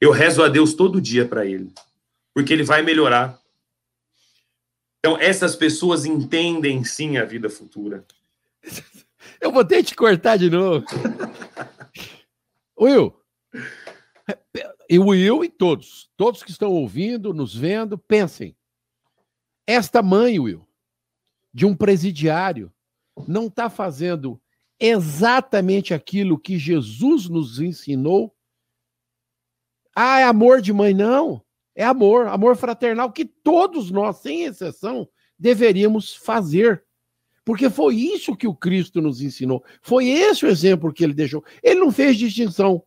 [0.00, 1.72] Eu rezo a Deus todo dia para ele,
[2.34, 3.38] porque ele vai melhorar.
[4.98, 8.04] Então, essas pessoas entendem sim a vida futura.
[9.40, 10.86] Eu vou ter que te cortar de novo.
[12.80, 13.14] Will,
[14.88, 18.56] e o Will e todos, todos que estão ouvindo, nos vendo, pensem.
[19.66, 20.66] Esta mãe, Will,
[21.52, 22.72] de um presidiário,
[23.26, 24.40] não está fazendo
[24.78, 28.34] exatamente aquilo que Jesus nos ensinou
[29.94, 30.92] ah, é amor de mãe?
[30.92, 31.42] Não.
[31.76, 35.08] É amor, amor fraternal que todos nós, sem exceção,
[35.38, 36.84] deveríamos fazer.
[37.44, 39.62] Porque foi isso que o Cristo nos ensinou.
[39.82, 41.44] Foi esse o exemplo que ele deixou.
[41.62, 42.82] Ele não fez distinção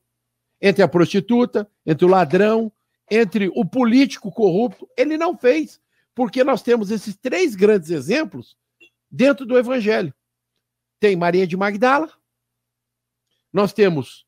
[0.61, 2.71] entre a prostituta, entre o ladrão,
[3.09, 4.87] entre o político corrupto.
[4.97, 5.79] Ele não fez.
[6.15, 8.57] Porque nós temos esses três grandes exemplos
[9.09, 10.13] dentro do Evangelho.
[10.99, 12.11] Tem Maria de Magdala,
[13.53, 14.25] nós temos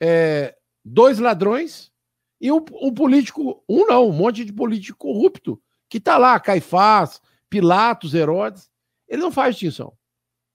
[0.00, 1.92] é, dois ladrões
[2.40, 7.20] e um, um político, um não, um monte de político corrupto, que está lá, Caifás,
[7.48, 8.70] Pilatos, Herodes,
[9.08, 9.96] ele não faz distinção.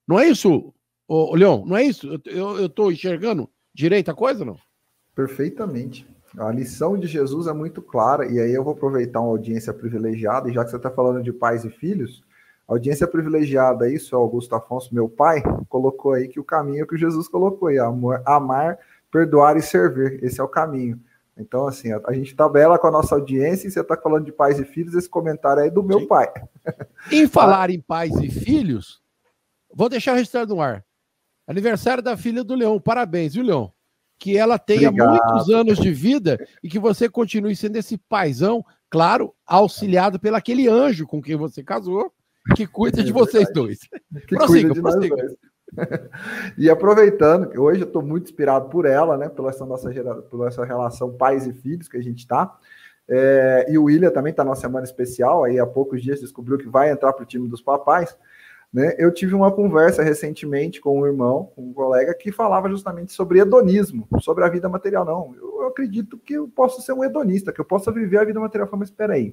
[0.08, 0.74] Não é isso,
[1.10, 1.66] Leão?
[1.66, 2.22] Não é isso?
[2.26, 4.58] Eu estou enxergando direito a coisa, não?
[5.16, 6.08] Perfeitamente.
[6.38, 10.50] A lição de Jesus é muito clara, e aí eu vou aproveitar uma audiência privilegiada,
[10.50, 12.24] e já que você está falando de pais e filhos,
[12.68, 17.68] audiência privilegiada, isso, Augusto Afonso, meu pai, colocou aí que o caminho que Jesus colocou
[17.68, 18.80] aí, amor, amar,
[19.12, 20.24] perdoar e servir.
[20.24, 21.00] Esse é o caminho.
[21.38, 24.32] Então, assim, a, a gente tabela com a nossa audiência e você está falando de
[24.32, 26.08] pais e filhos, esse comentário aí é do meu Sim.
[26.08, 26.32] pai.
[27.12, 29.02] Em falar em pais e filhos,
[29.72, 30.84] vou deixar registrado no ar.
[31.46, 32.80] Aniversário da filha do Leão.
[32.80, 33.72] Parabéns, viu, Leão?
[34.24, 35.10] Que ela tenha Obrigado.
[35.10, 40.66] muitos anos de vida e que você continue sendo esse paizão, claro, auxiliado pelo aquele
[40.66, 42.10] anjo com quem você casou,
[42.56, 43.80] que cuida de é vocês dois.
[44.26, 45.14] Que prossiga, prossiga.
[45.18, 45.36] Dois.
[46.58, 49.28] e aproveitando, que hoje eu estou muito inspirado por ela, né?
[49.28, 49.90] Pela essa nossa
[50.30, 52.58] pela essa relação pais e filhos que a gente está.
[53.10, 56.70] É, e o William também está numa semana especial, aí há poucos dias descobriu que
[56.70, 58.16] vai entrar para o time dos papais.
[58.74, 58.96] Né?
[58.98, 63.40] Eu tive uma conversa recentemente com um irmão, com um colega, que falava justamente sobre
[63.40, 65.06] hedonismo, sobre a vida material.
[65.06, 68.40] Não, eu, acredito que eu posso ser um hedonista, que eu possa viver a vida
[68.40, 68.68] material.
[68.68, 69.32] Falei, mas espera aí,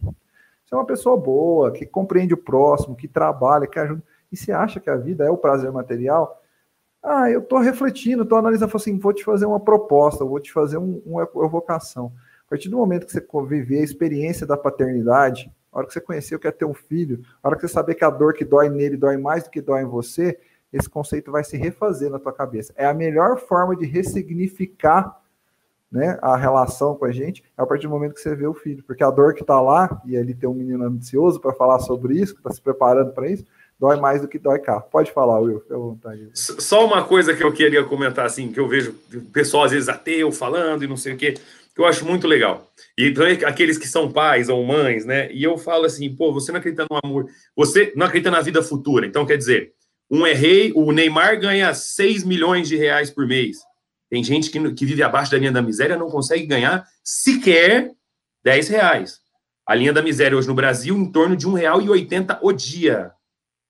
[0.62, 4.02] você é uma pessoa boa, que compreende o próximo, que trabalha, que ajuda.
[4.30, 6.38] E você acha que a vida é o prazer material?
[7.02, 10.76] Ah, eu estou refletindo, estou analisando, assim, vou te fazer uma proposta, vou te fazer
[10.76, 12.12] um, uma evocação.
[12.46, 16.00] A partir do momento que você viver a experiência da paternidade, a hora que você
[16.00, 18.34] conhecer o que é ter um filho, a hora que você saber que a dor
[18.34, 20.38] que dói nele dói mais do que dói em você,
[20.72, 22.72] esse conceito vai se refazer na tua cabeça.
[22.76, 25.20] É a melhor forma de ressignificar
[25.90, 28.54] né, a relação com a gente é a partir do momento que você vê o
[28.54, 28.84] filho.
[28.84, 32.14] Porque a dor que está lá, e ali tem um menino ambicioso para falar sobre
[32.14, 33.44] isso, que está se preparando para isso,
[33.80, 34.78] dói mais do que dói cá.
[34.78, 36.28] Pode falar, Will, fica à vontade.
[36.34, 39.88] Só uma coisa que eu queria comentar, assim, que eu vejo o pessoal às vezes
[39.88, 41.32] ateu falando e não sei o quê,
[41.74, 42.70] que eu acho muito legal.
[42.96, 45.32] E também aqueles que são pais ou mães, né?
[45.32, 47.26] E eu falo assim, pô, você não acredita no amor,
[47.56, 49.06] você não acredita na vida futura.
[49.06, 49.72] Então, quer dizer,
[50.10, 53.56] um é rei, o Neymar ganha 6 milhões de reais por mês.
[54.10, 57.92] Tem gente que, que vive abaixo da linha da miséria não consegue ganhar sequer
[58.44, 59.20] 10 reais.
[59.66, 63.12] A linha da miséria hoje no Brasil em torno de R$ 1,80 o dia.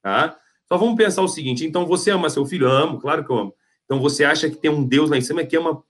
[0.02, 0.38] Tá?
[0.66, 2.68] Só vamos pensar o seguinte: então você ama seu filho?
[2.68, 3.54] Amo, claro que eu amo.
[3.84, 5.82] Então você acha que tem um Deus lá em cima que ama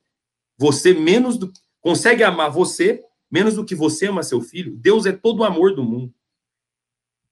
[0.59, 1.53] você menos do.
[1.81, 4.75] consegue amar você menos do que você ama seu filho?
[4.77, 6.13] Deus é todo o amor do mundo.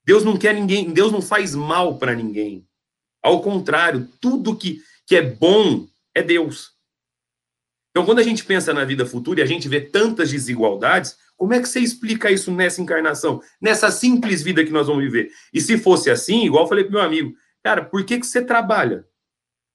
[0.04, 2.66] Deus não quer ninguém, Deus não faz mal para ninguém.
[3.22, 6.72] Ao contrário, tudo que, que é bom é Deus.
[7.90, 11.54] Então, quando a gente pensa na vida futura e a gente vê tantas desigualdades, como
[11.54, 15.30] é que você explica isso nessa encarnação, nessa simples vida que nós vamos viver?
[15.54, 17.32] E se fosse assim, igual eu falei pro meu amigo,
[17.62, 19.06] cara, por que, que você trabalha?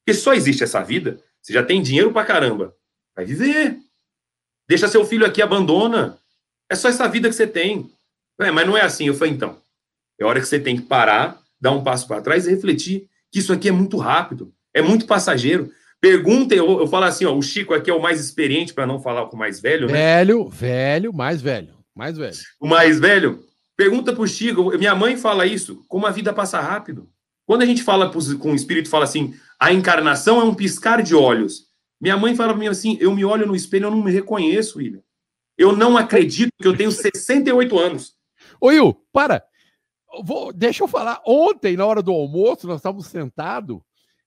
[0.06, 2.76] Porque só existe essa vida, você já tem dinheiro pra caramba,
[3.16, 3.80] vai viver.
[4.68, 6.18] Deixa seu filho aqui, abandona.
[6.70, 7.90] É só essa vida que você tem.
[8.40, 9.08] É, mas não é assim.
[9.08, 9.58] Eu falei, então,
[10.20, 13.40] é hora que você tem que parar, dar um passo para trás e refletir que
[13.40, 15.72] isso aqui é muito rápido, é muito passageiro.
[16.04, 19.00] Pergunta, eu, eu falo assim, ó, o Chico aqui é o mais experiente, para não
[19.00, 19.94] falar com o mais velho, né?
[19.94, 22.36] Velho, velho, mais velho, mais velho.
[22.60, 23.40] O mais velho,
[23.78, 27.10] pergunta pro Chico, minha mãe fala isso, como a vida passa rápido.
[27.46, 31.16] Quando a gente fala com o espírito, fala assim, a encarnação é um piscar de
[31.16, 31.68] olhos.
[32.02, 34.80] Minha mãe fala para mim assim, eu me olho no espelho, eu não me reconheço,
[34.80, 35.00] William.
[35.58, 38.14] Eu não acredito que eu tenho 68 anos.
[38.60, 39.42] Ô, Will, para.
[40.22, 41.22] Vou, deixa eu falar.
[41.26, 43.80] Ontem, na hora do almoço, nós estávamos sentados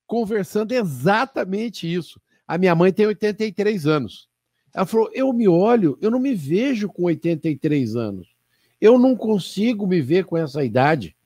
[0.07, 2.21] conversando exatamente isso.
[2.47, 4.29] A minha mãe tem 83 anos.
[4.75, 8.29] Ela falou: Eu me olho, eu não me vejo com 83 anos.
[8.81, 11.17] Eu não consigo me ver com essa idade.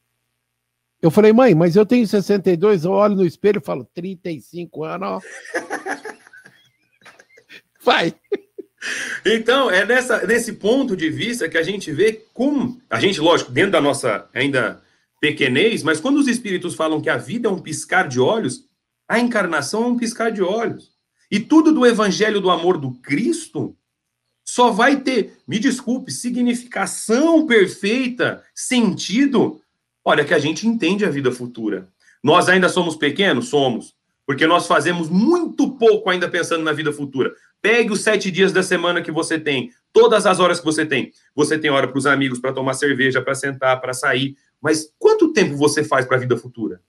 [1.03, 5.25] Eu falei, mãe, mas eu tenho 62, eu olho no espelho e falo, 35 anos.
[7.83, 8.15] Vai.
[9.25, 12.81] Então, é nessa, nesse ponto de vista que a gente vê como.
[12.89, 14.83] A gente, lógico, dentro da nossa ainda
[15.21, 18.65] pequenez, mas quando os espíritos falam que a vida é um piscar de olhos,
[19.11, 20.93] a encarnação é um piscar de olhos.
[21.29, 23.77] E tudo do evangelho do amor do Cristo
[24.45, 29.61] só vai ter, me desculpe, significação perfeita, sentido,
[30.05, 31.89] olha que a gente entende a vida futura.
[32.23, 33.49] Nós ainda somos pequenos?
[33.49, 33.97] Somos.
[34.25, 37.35] Porque nós fazemos muito pouco ainda pensando na vida futura.
[37.61, 41.11] Pegue os sete dias da semana que você tem, todas as horas que você tem.
[41.35, 44.37] Você tem hora para os amigos, para tomar cerveja, para sentar, para sair.
[44.63, 46.81] Mas quanto tempo você faz para a vida futura?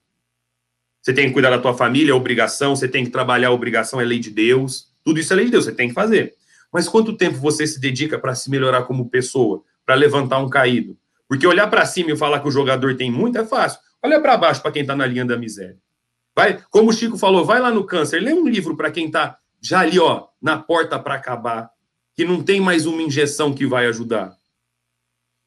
[1.01, 2.75] Você tem que cuidar da tua família, é obrigação.
[2.75, 4.91] Você tem que trabalhar, obrigação, é lei de Deus.
[5.03, 6.35] Tudo isso é lei de Deus, você tem que fazer.
[6.71, 10.97] Mas quanto tempo você se dedica para se melhorar como pessoa, para levantar um caído?
[11.27, 13.79] Porque olhar para cima e falar que o jogador tem muito é fácil.
[14.03, 15.77] Olha para baixo para quem está na linha da miséria.
[16.35, 19.37] Vai, como o Chico falou, vai lá no câncer, lê um livro para quem está
[19.61, 21.69] já ali, ó, na porta para acabar,
[22.15, 24.35] que não tem mais uma injeção que vai ajudar.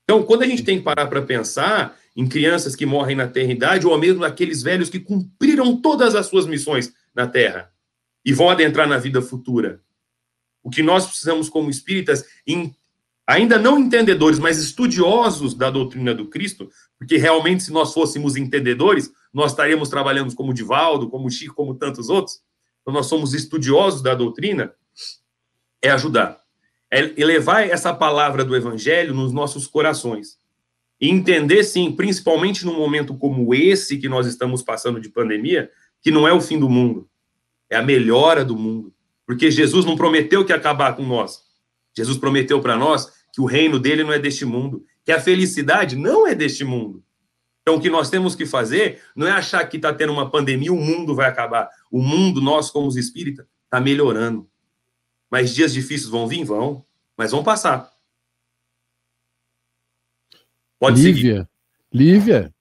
[0.05, 3.87] Então, quando a gente tem que parar para pensar, em crianças que morrem na eternidade,
[3.87, 7.73] ou mesmo naqueles velhos que cumpriram todas as suas missões na Terra
[8.25, 9.81] e vão adentrar na vida futura.
[10.63, 12.25] O que nós precisamos, como espíritas,
[13.27, 19.13] ainda não entendedores, mas estudiosos da doutrina do Cristo, porque realmente, se nós fôssemos entendedores,
[19.33, 22.41] nós estaríamos trabalhando como Divaldo, como Chico, como tantos outros.
[22.81, 24.73] Então, nós somos estudiosos da doutrina,
[25.83, 26.43] é ajudar.
[26.91, 30.39] É elevar essa palavra do Evangelho nos nossos corações
[31.05, 36.11] e entender, sim, principalmente num momento como esse que nós estamos passando de pandemia, que
[36.11, 37.07] não é o fim do mundo,
[37.69, 38.91] é a melhora do mundo.
[39.27, 41.41] Porque Jesus não prometeu que ia acabar com nós.
[41.95, 45.95] Jesus prometeu para nós que o reino dele não é deste mundo, que a felicidade
[45.95, 47.05] não é deste mundo.
[47.61, 50.73] Então, o que nós temos que fazer não é achar que está tendo uma pandemia,
[50.73, 51.69] o mundo vai acabar.
[51.91, 54.49] O mundo, nós, como os espíritas, está melhorando.
[55.31, 56.45] Mas dias difíceis vão vir?
[56.45, 56.83] Vão,
[57.15, 57.94] mas vão passar.
[60.79, 61.15] Pode Lívia.
[61.15, 61.49] Seguir.
[61.93, 62.55] Lívia.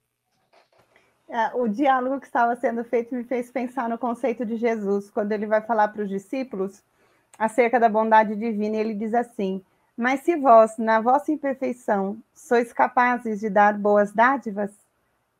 [1.27, 5.31] É, o diálogo que estava sendo feito me fez pensar no conceito de Jesus, quando
[5.31, 6.83] ele vai falar para os discípulos
[7.39, 9.63] acerca da bondade divina, e ele diz assim:
[9.97, 14.71] Mas se vós, na vossa imperfeição, sois capazes de dar boas dádivas,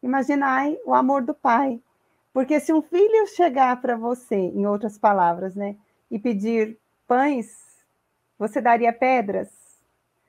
[0.01, 1.79] imaginai o amor do Pai.
[2.33, 5.75] Porque se um filho chegar para você, em outras palavras, né,
[6.09, 6.75] e pedir
[7.07, 7.55] pães,
[8.39, 9.49] você daria pedras?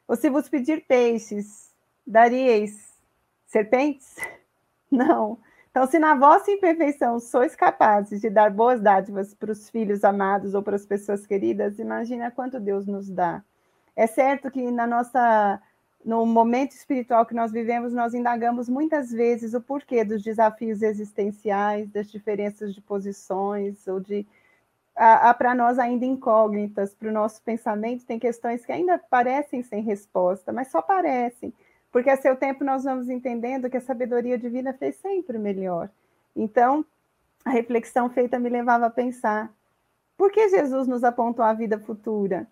[0.06, 1.70] Ou se vos pedir peixes,
[2.06, 2.92] daríeis
[3.46, 4.16] serpentes?
[4.90, 5.38] Não.
[5.70, 10.54] Então, se na vossa imperfeição sois capazes de dar boas dádivas para os filhos amados
[10.54, 13.42] ou para as pessoas queridas, imagina quanto Deus nos dá.
[13.96, 15.60] É certo que na nossa
[16.04, 21.88] no momento espiritual que nós vivemos, nós indagamos muitas vezes o porquê dos desafios existenciais,
[21.90, 24.26] das diferenças de posições ou de
[24.94, 30.52] para nós ainda incógnitas para o nosso pensamento, tem questões que ainda parecem sem resposta,
[30.52, 31.52] mas só parecem.
[31.94, 35.88] Porque a seu tempo nós vamos entendendo que a sabedoria divina fez sempre melhor.
[36.34, 36.84] Então,
[37.44, 39.54] a reflexão feita me levava a pensar:
[40.16, 42.48] por que Jesus nos apontou a vida futura?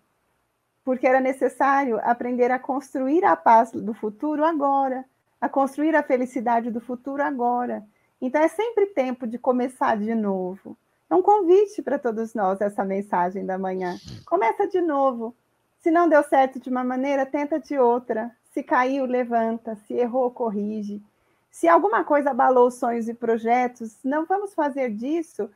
[0.81, 5.03] Porque era necessário aprender a construir a paz do futuro agora,
[5.41, 7.85] a construir a felicidade do futuro agora.
[8.21, 10.77] Então é sempre tempo de começar de novo.
[11.09, 13.97] É um convite para todos nós essa mensagem da manhã.
[14.25, 15.35] Começa de novo.
[15.79, 18.33] Se não deu certo de uma maneira, tenta de outra.
[18.53, 19.75] Se caiu, levanta.
[19.75, 21.01] Se errou, corrige.
[21.49, 25.49] Se alguma coisa abalou os sonhos e projetos, não vamos fazer disso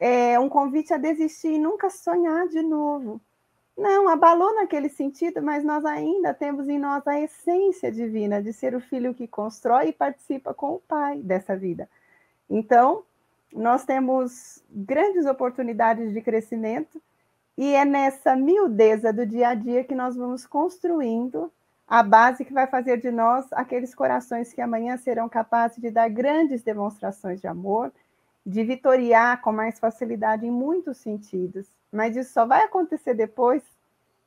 [0.00, 3.20] é, um convite a desistir e nunca sonhar de novo.
[3.76, 8.74] Não, abalou naquele sentido, mas nós ainda temos em nós a essência divina de ser
[8.74, 11.88] o filho que constrói e participa com o pai dessa vida.
[12.50, 13.04] Então,
[13.52, 17.00] nós temos grandes oportunidades de crescimento
[17.56, 21.50] e é nessa miudeza do dia a dia que nós vamos construindo
[21.88, 26.08] a base que vai fazer de nós aqueles corações que amanhã serão capazes de dar
[26.10, 27.90] grandes demonstrações de amor,
[28.44, 31.66] de vitoriar com mais facilidade em muitos sentidos.
[31.90, 33.62] Mas isso só vai acontecer depois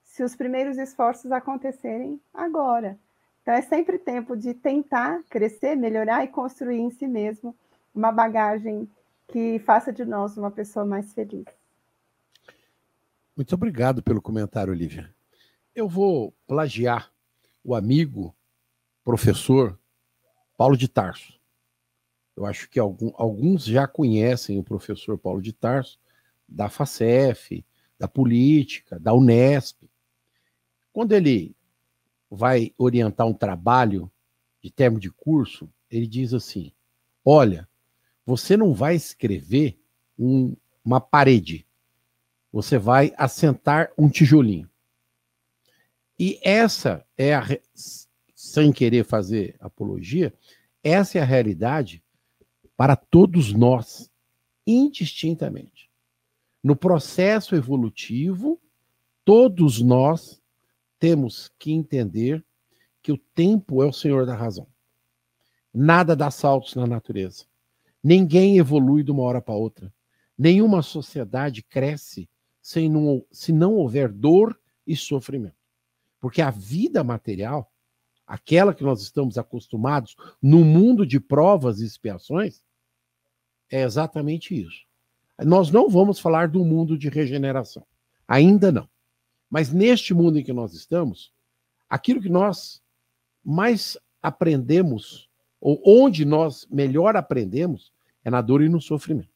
[0.03, 2.97] se os primeiros esforços acontecerem agora.
[3.43, 7.55] Então é sempre tempo de tentar crescer, melhorar e construir em si mesmo
[7.93, 8.89] uma bagagem
[9.27, 11.45] que faça de nós uma pessoa mais feliz.
[13.35, 15.09] Muito obrigado pelo comentário, Olivia.
[15.75, 17.11] Eu vou plagiar
[17.63, 18.35] o amigo,
[19.03, 19.79] professor
[20.57, 21.39] Paulo de Tarso.
[22.35, 25.99] Eu acho que alguns já conhecem o professor Paulo de Tarso,
[26.47, 27.63] da FACEF,
[27.99, 29.83] da política, da Unesp.
[30.91, 31.55] Quando ele
[32.29, 34.11] vai orientar um trabalho
[34.61, 36.71] de termo de curso, ele diz assim:
[37.23, 37.67] Olha,
[38.25, 39.79] você não vai escrever
[40.17, 41.67] um, uma parede,
[42.51, 44.70] você vai assentar um tijolinho.
[46.23, 47.43] E essa é a,
[48.35, 50.31] sem querer fazer apologia,
[50.83, 52.03] essa é a realidade
[52.77, 54.07] para todos nós,
[54.67, 55.89] indistintamente.
[56.63, 58.61] No processo evolutivo,
[59.25, 60.39] todos nós
[60.99, 62.45] temos que entender
[63.01, 64.67] que o tempo é o senhor da razão.
[65.73, 67.45] Nada dá saltos na natureza.
[68.03, 69.91] Ninguém evolui de uma hora para outra.
[70.37, 72.29] Nenhuma sociedade cresce
[72.61, 74.55] sem não, se não houver dor
[74.85, 75.60] e sofrimento.
[76.21, 77.69] Porque a vida material,
[78.25, 82.61] aquela que nós estamos acostumados no mundo de provas e expiações,
[83.69, 84.85] é exatamente isso.
[85.43, 87.83] Nós não vamos falar do mundo de regeneração.
[88.27, 88.87] Ainda não.
[89.49, 91.33] Mas neste mundo em que nós estamos,
[91.89, 92.81] aquilo que nós
[93.43, 95.27] mais aprendemos
[95.59, 97.91] ou onde nós melhor aprendemos,
[98.23, 99.29] é na dor e no sofrimento.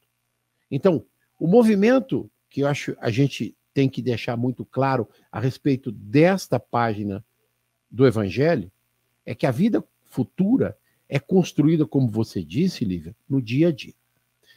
[0.70, 1.04] Então,
[1.38, 6.58] o movimento que eu acho a gente tem que deixar muito claro a respeito desta
[6.58, 7.22] página
[7.90, 8.72] do Evangelho
[9.26, 10.74] é que a vida futura
[11.06, 13.92] é construída, como você disse, Lívia, no dia a dia.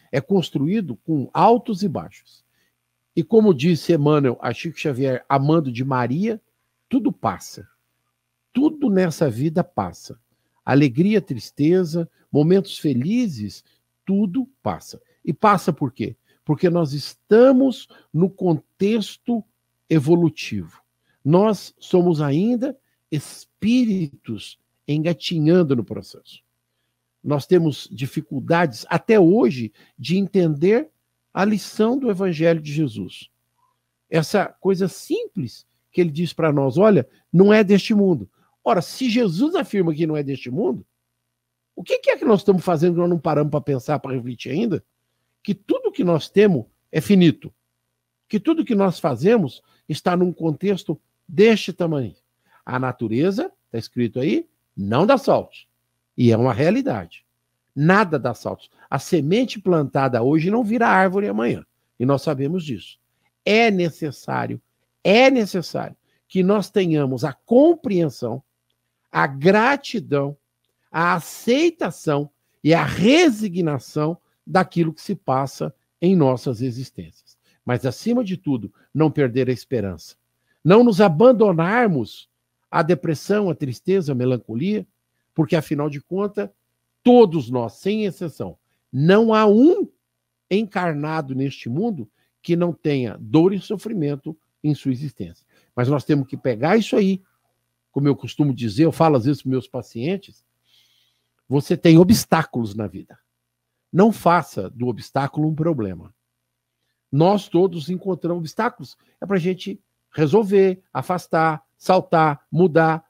[0.09, 2.45] É construído com altos e baixos.
[3.13, 6.41] E como disse Emmanuel a Chico Xavier, amando de Maria,
[6.87, 7.67] tudo passa.
[8.53, 10.17] Tudo nessa vida passa
[10.63, 13.65] alegria, tristeza, momentos felizes,
[14.05, 15.01] tudo passa.
[15.25, 16.15] E passa por quê?
[16.49, 19.45] Porque nós estamos no contexto
[19.87, 20.81] evolutivo.
[21.23, 22.75] Nós somos ainda
[23.11, 26.41] espíritos engatinhando no processo.
[27.23, 30.89] Nós temos dificuldades até hoje de entender
[31.31, 33.29] a lição do Evangelho de Jesus.
[34.09, 38.27] Essa coisa simples que ele diz para nós: olha, não é deste mundo.
[38.63, 40.83] Ora, se Jesus afirma que não é deste mundo,
[41.75, 44.49] o que é que nós estamos fazendo que nós não paramos para pensar, para refletir
[44.49, 44.83] ainda?
[45.43, 47.53] Que tudo que nós temos é finito.
[48.27, 52.15] Que tudo que nós fazemos está num contexto deste tamanho.
[52.65, 55.67] A natureza, está escrito aí, não dá saltos.
[56.17, 57.25] E é uma realidade.
[57.75, 58.69] Nada dá saltos.
[58.89, 61.65] A semente plantada hoje não vira árvore amanhã.
[61.99, 62.99] E nós sabemos disso.
[63.45, 64.61] É necessário,
[65.03, 65.95] é necessário
[66.27, 68.43] que nós tenhamos a compreensão
[69.11, 70.37] a gratidão,
[70.91, 72.29] a aceitação
[72.63, 74.17] e a resignação
[74.49, 77.37] daquilo que se passa em nossas existências.
[77.63, 80.15] Mas, acima de tudo, não perder a esperança.
[80.63, 82.29] Não nos abandonarmos
[82.69, 84.87] à depressão, à tristeza, à melancolia,
[85.33, 86.49] porque, afinal de contas,
[87.03, 88.57] todos nós, sem exceção,
[88.91, 89.87] não há um
[90.49, 92.09] encarnado neste mundo
[92.41, 95.45] que não tenha dor e sofrimento em sua existência.
[95.75, 97.21] Mas nós temos que pegar isso aí
[97.91, 100.43] como eu costumo dizer, eu falo às vezes para meus pacientes,
[101.47, 103.17] você tem obstáculos na vida.
[103.91, 106.13] Não faça do obstáculo um problema.
[107.11, 108.97] Nós todos encontramos obstáculos.
[109.19, 109.81] É para a gente
[110.11, 113.03] resolver, afastar, saltar, mudar.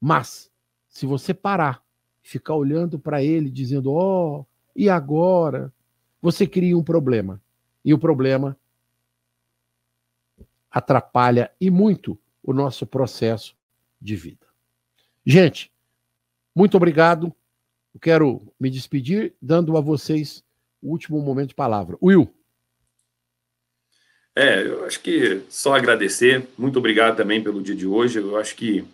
[0.00, 0.50] Mas,
[0.88, 1.82] se você parar,
[2.22, 5.72] ficar olhando para ele, dizendo, ó, oh, e agora?
[6.20, 7.40] Você cria um problema.
[7.84, 8.56] E o problema
[10.70, 13.56] atrapalha e muito o nosso processo
[14.00, 14.46] de vida.
[15.24, 15.72] Gente,
[16.54, 17.34] muito obrigado.
[17.96, 20.44] Eu quero me despedir dando a vocês
[20.82, 21.96] o último momento de palavra.
[22.02, 22.30] Will.
[24.36, 26.46] É, eu acho que só agradecer.
[26.58, 28.18] Muito obrigado também pelo dia de hoje.
[28.18, 28.84] Eu acho que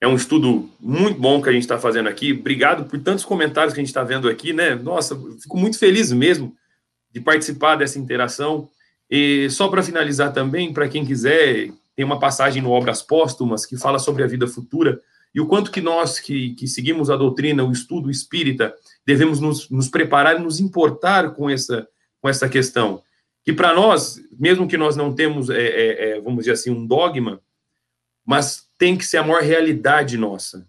[0.00, 2.32] é um estudo muito bom que a gente está fazendo aqui.
[2.32, 4.74] Obrigado por tantos comentários que a gente está vendo aqui, né?
[4.74, 6.52] Nossa, fico muito feliz mesmo
[7.12, 8.68] de participar dessa interação.
[9.08, 13.76] E só para finalizar também, para quem quiser tem uma passagem no Obras Póstumas que
[13.76, 15.00] fala sobre a vida futura
[15.34, 18.74] e o quanto que nós que, que seguimos a doutrina, o estudo espírita,
[19.06, 21.86] devemos nos, nos preparar e nos importar com essa,
[22.20, 23.02] com essa questão.
[23.44, 26.86] Que para nós, mesmo que nós não temos, é, é, é, vamos dizer assim, um
[26.86, 27.40] dogma,
[28.24, 30.68] mas tem que ser a maior realidade nossa.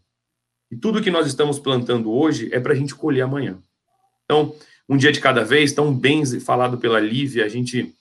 [0.71, 3.61] E tudo que nós estamos plantando hoje é para a gente colher amanhã.
[4.23, 4.55] Então,
[4.87, 7.93] um dia de cada vez, tão bem falado pela Lívia, a gente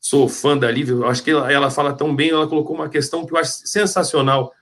[0.00, 3.26] sou fã da Lívia, acho que ela, ela, fala tão bem, ela colocou uma questão
[3.26, 4.52] que eu acho sensacional.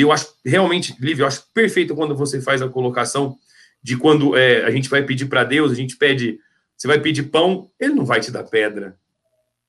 [0.00, 3.36] Eu acho realmente, Lívia, eu acho perfeito quando você faz a colocação
[3.82, 6.38] de quando é, a gente vai pedir para Deus, a gente pede,
[6.76, 8.96] você vai pedir pão, ele não vai te dar pedra.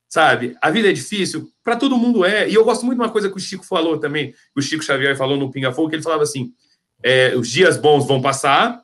[0.08, 0.56] Sabe?
[0.62, 2.48] A vida é difícil, para todo mundo é.
[2.48, 4.84] E eu gosto muito de uma coisa que o Chico falou também, que o Chico
[4.84, 6.54] Xavier falou no Pinga Fogo, que ele falava assim:
[7.02, 8.84] é, os dias bons vão passar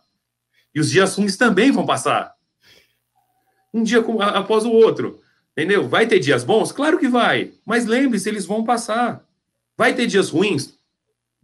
[0.73, 2.33] e os dias ruins também vão passar.
[3.71, 5.21] Um dia após o outro.
[5.51, 5.87] Entendeu?
[5.87, 6.71] Vai ter dias bons?
[6.71, 7.53] Claro que vai.
[7.65, 9.23] Mas lembre-se, eles vão passar.
[9.77, 10.74] Vai ter dias ruins?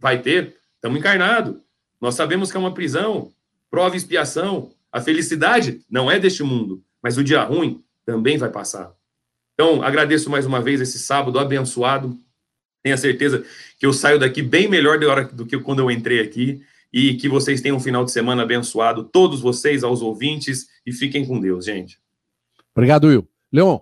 [0.02, 0.56] Vai ter.
[0.74, 1.62] Estamos encarnados.
[2.00, 3.30] Nós sabemos que é uma prisão,
[3.70, 4.72] prova expiação.
[4.90, 8.92] A felicidade não é deste mundo, mas o dia ruim também vai passar.
[9.54, 12.18] Então, agradeço mais uma vez esse sábado abençoado.
[12.82, 13.44] Tenha certeza
[13.78, 14.98] que eu saio daqui bem melhor
[15.32, 16.60] do que quando eu entrei aqui
[16.92, 21.24] e que vocês tenham um final de semana abençoado, todos vocês, aos ouvintes, e fiquem
[21.24, 21.98] com Deus, gente.
[22.74, 23.28] Obrigado, Will.
[23.52, 23.78] Leon.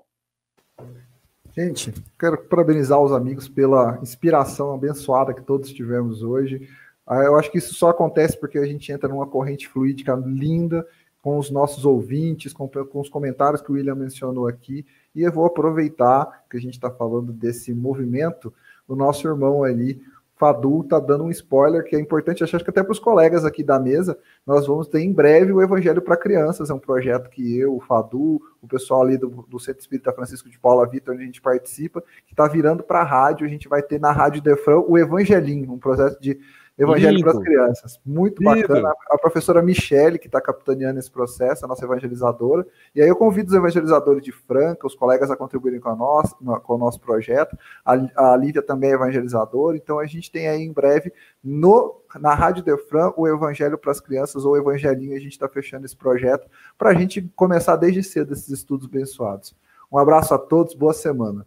[1.63, 6.67] Gente, quero parabenizar os amigos pela inspiração abençoada que todos tivemos hoje.
[7.07, 10.87] Ah, eu acho que isso só acontece porque a gente entra numa corrente fluídica linda
[11.21, 14.87] com os nossos ouvintes, com, com os comentários que o William mencionou aqui.
[15.15, 18.55] E eu vou aproveitar que a gente está falando desse movimento,
[18.89, 20.03] o nosso irmão ali,
[20.41, 23.62] Fadu está dando um spoiler que é importante, acho que até para os colegas aqui
[23.62, 27.59] da mesa, nós vamos ter em breve o Evangelho para Crianças, é um projeto que
[27.59, 31.24] eu, o Fadu, o pessoal ali do, do Centro Espírita Francisco de Paula Vitor, onde
[31.24, 34.41] a gente participa, que está virando para a rádio, a gente vai ter na Rádio
[34.41, 36.41] Defran o Evangelinho, um projeto de
[36.83, 38.01] Evangelho para as crianças.
[38.05, 38.68] Muito Lindo.
[38.68, 38.95] bacana.
[39.11, 42.66] A professora Michele, que está capitaneando esse processo, a nossa evangelizadora.
[42.95, 46.35] E aí eu convido os evangelizadores de Franca, os colegas a contribuírem com, a nossa,
[46.37, 47.57] com o nosso projeto.
[47.85, 49.76] A, a Lívia também é evangelizadora.
[49.76, 51.12] Então a gente tem aí em breve
[51.45, 55.14] no, na Rádio Defran o Evangelho para as Crianças, ou Evangelinho.
[55.14, 59.55] A gente está fechando esse projeto para a gente começar desde cedo esses estudos abençoados.
[59.93, 61.45] Um abraço a todos, boa semana.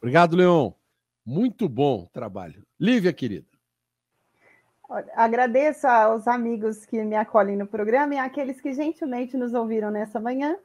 [0.00, 0.70] Obrigado, Leon.
[1.26, 2.62] Muito bom trabalho.
[2.78, 3.53] Lívia, querida.
[5.14, 10.20] Agradeço aos amigos que me acolhem no programa e àqueles que gentilmente nos ouviram nessa
[10.20, 10.56] manhã.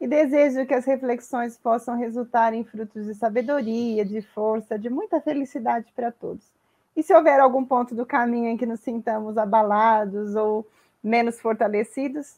[0.00, 5.20] E desejo que as reflexões possam resultar em frutos de sabedoria, de força, de muita
[5.20, 6.44] felicidade para todos.
[6.94, 10.66] E se houver algum ponto do caminho em que nos sintamos abalados ou
[11.02, 12.36] menos fortalecidos,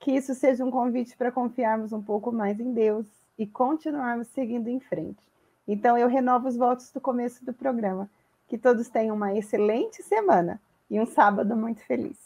[0.00, 3.06] que isso seja um convite para confiarmos um pouco mais em Deus
[3.38, 5.22] e continuarmos seguindo em frente.
[5.68, 8.10] Então, eu renovo os votos do começo do programa
[8.50, 12.18] que todos tenham uma excelente semana e um sábado muito feliz.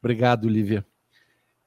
[0.00, 0.86] Obrigado, Lívia.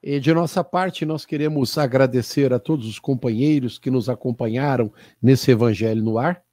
[0.02, 5.50] E de nossa parte, nós queremos agradecer a todos os companheiros que nos acompanharam nesse
[5.50, 6.44] Evangelho no Ar,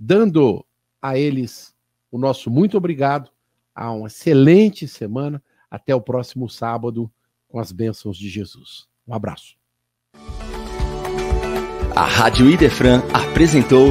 [0.00, 0.64] dando
[1.00, 1.74] a eles
[2.10, 3.30] o nosso muito obrigado,
[3.74, 5.42] a uma excelente semana.
[5.70, 7.10] Até o próximo sábado,
[7.48, 8.86] com as bênçãos de Jesus.
[9.06, 9.56] Um abraço.
[11.96, 13.88] A Rádio Idefran apresentou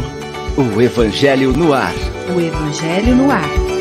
[0.57, 2.12] o Evangelho no Ar.
[2.31, 3.72] O Evangelho no Ar.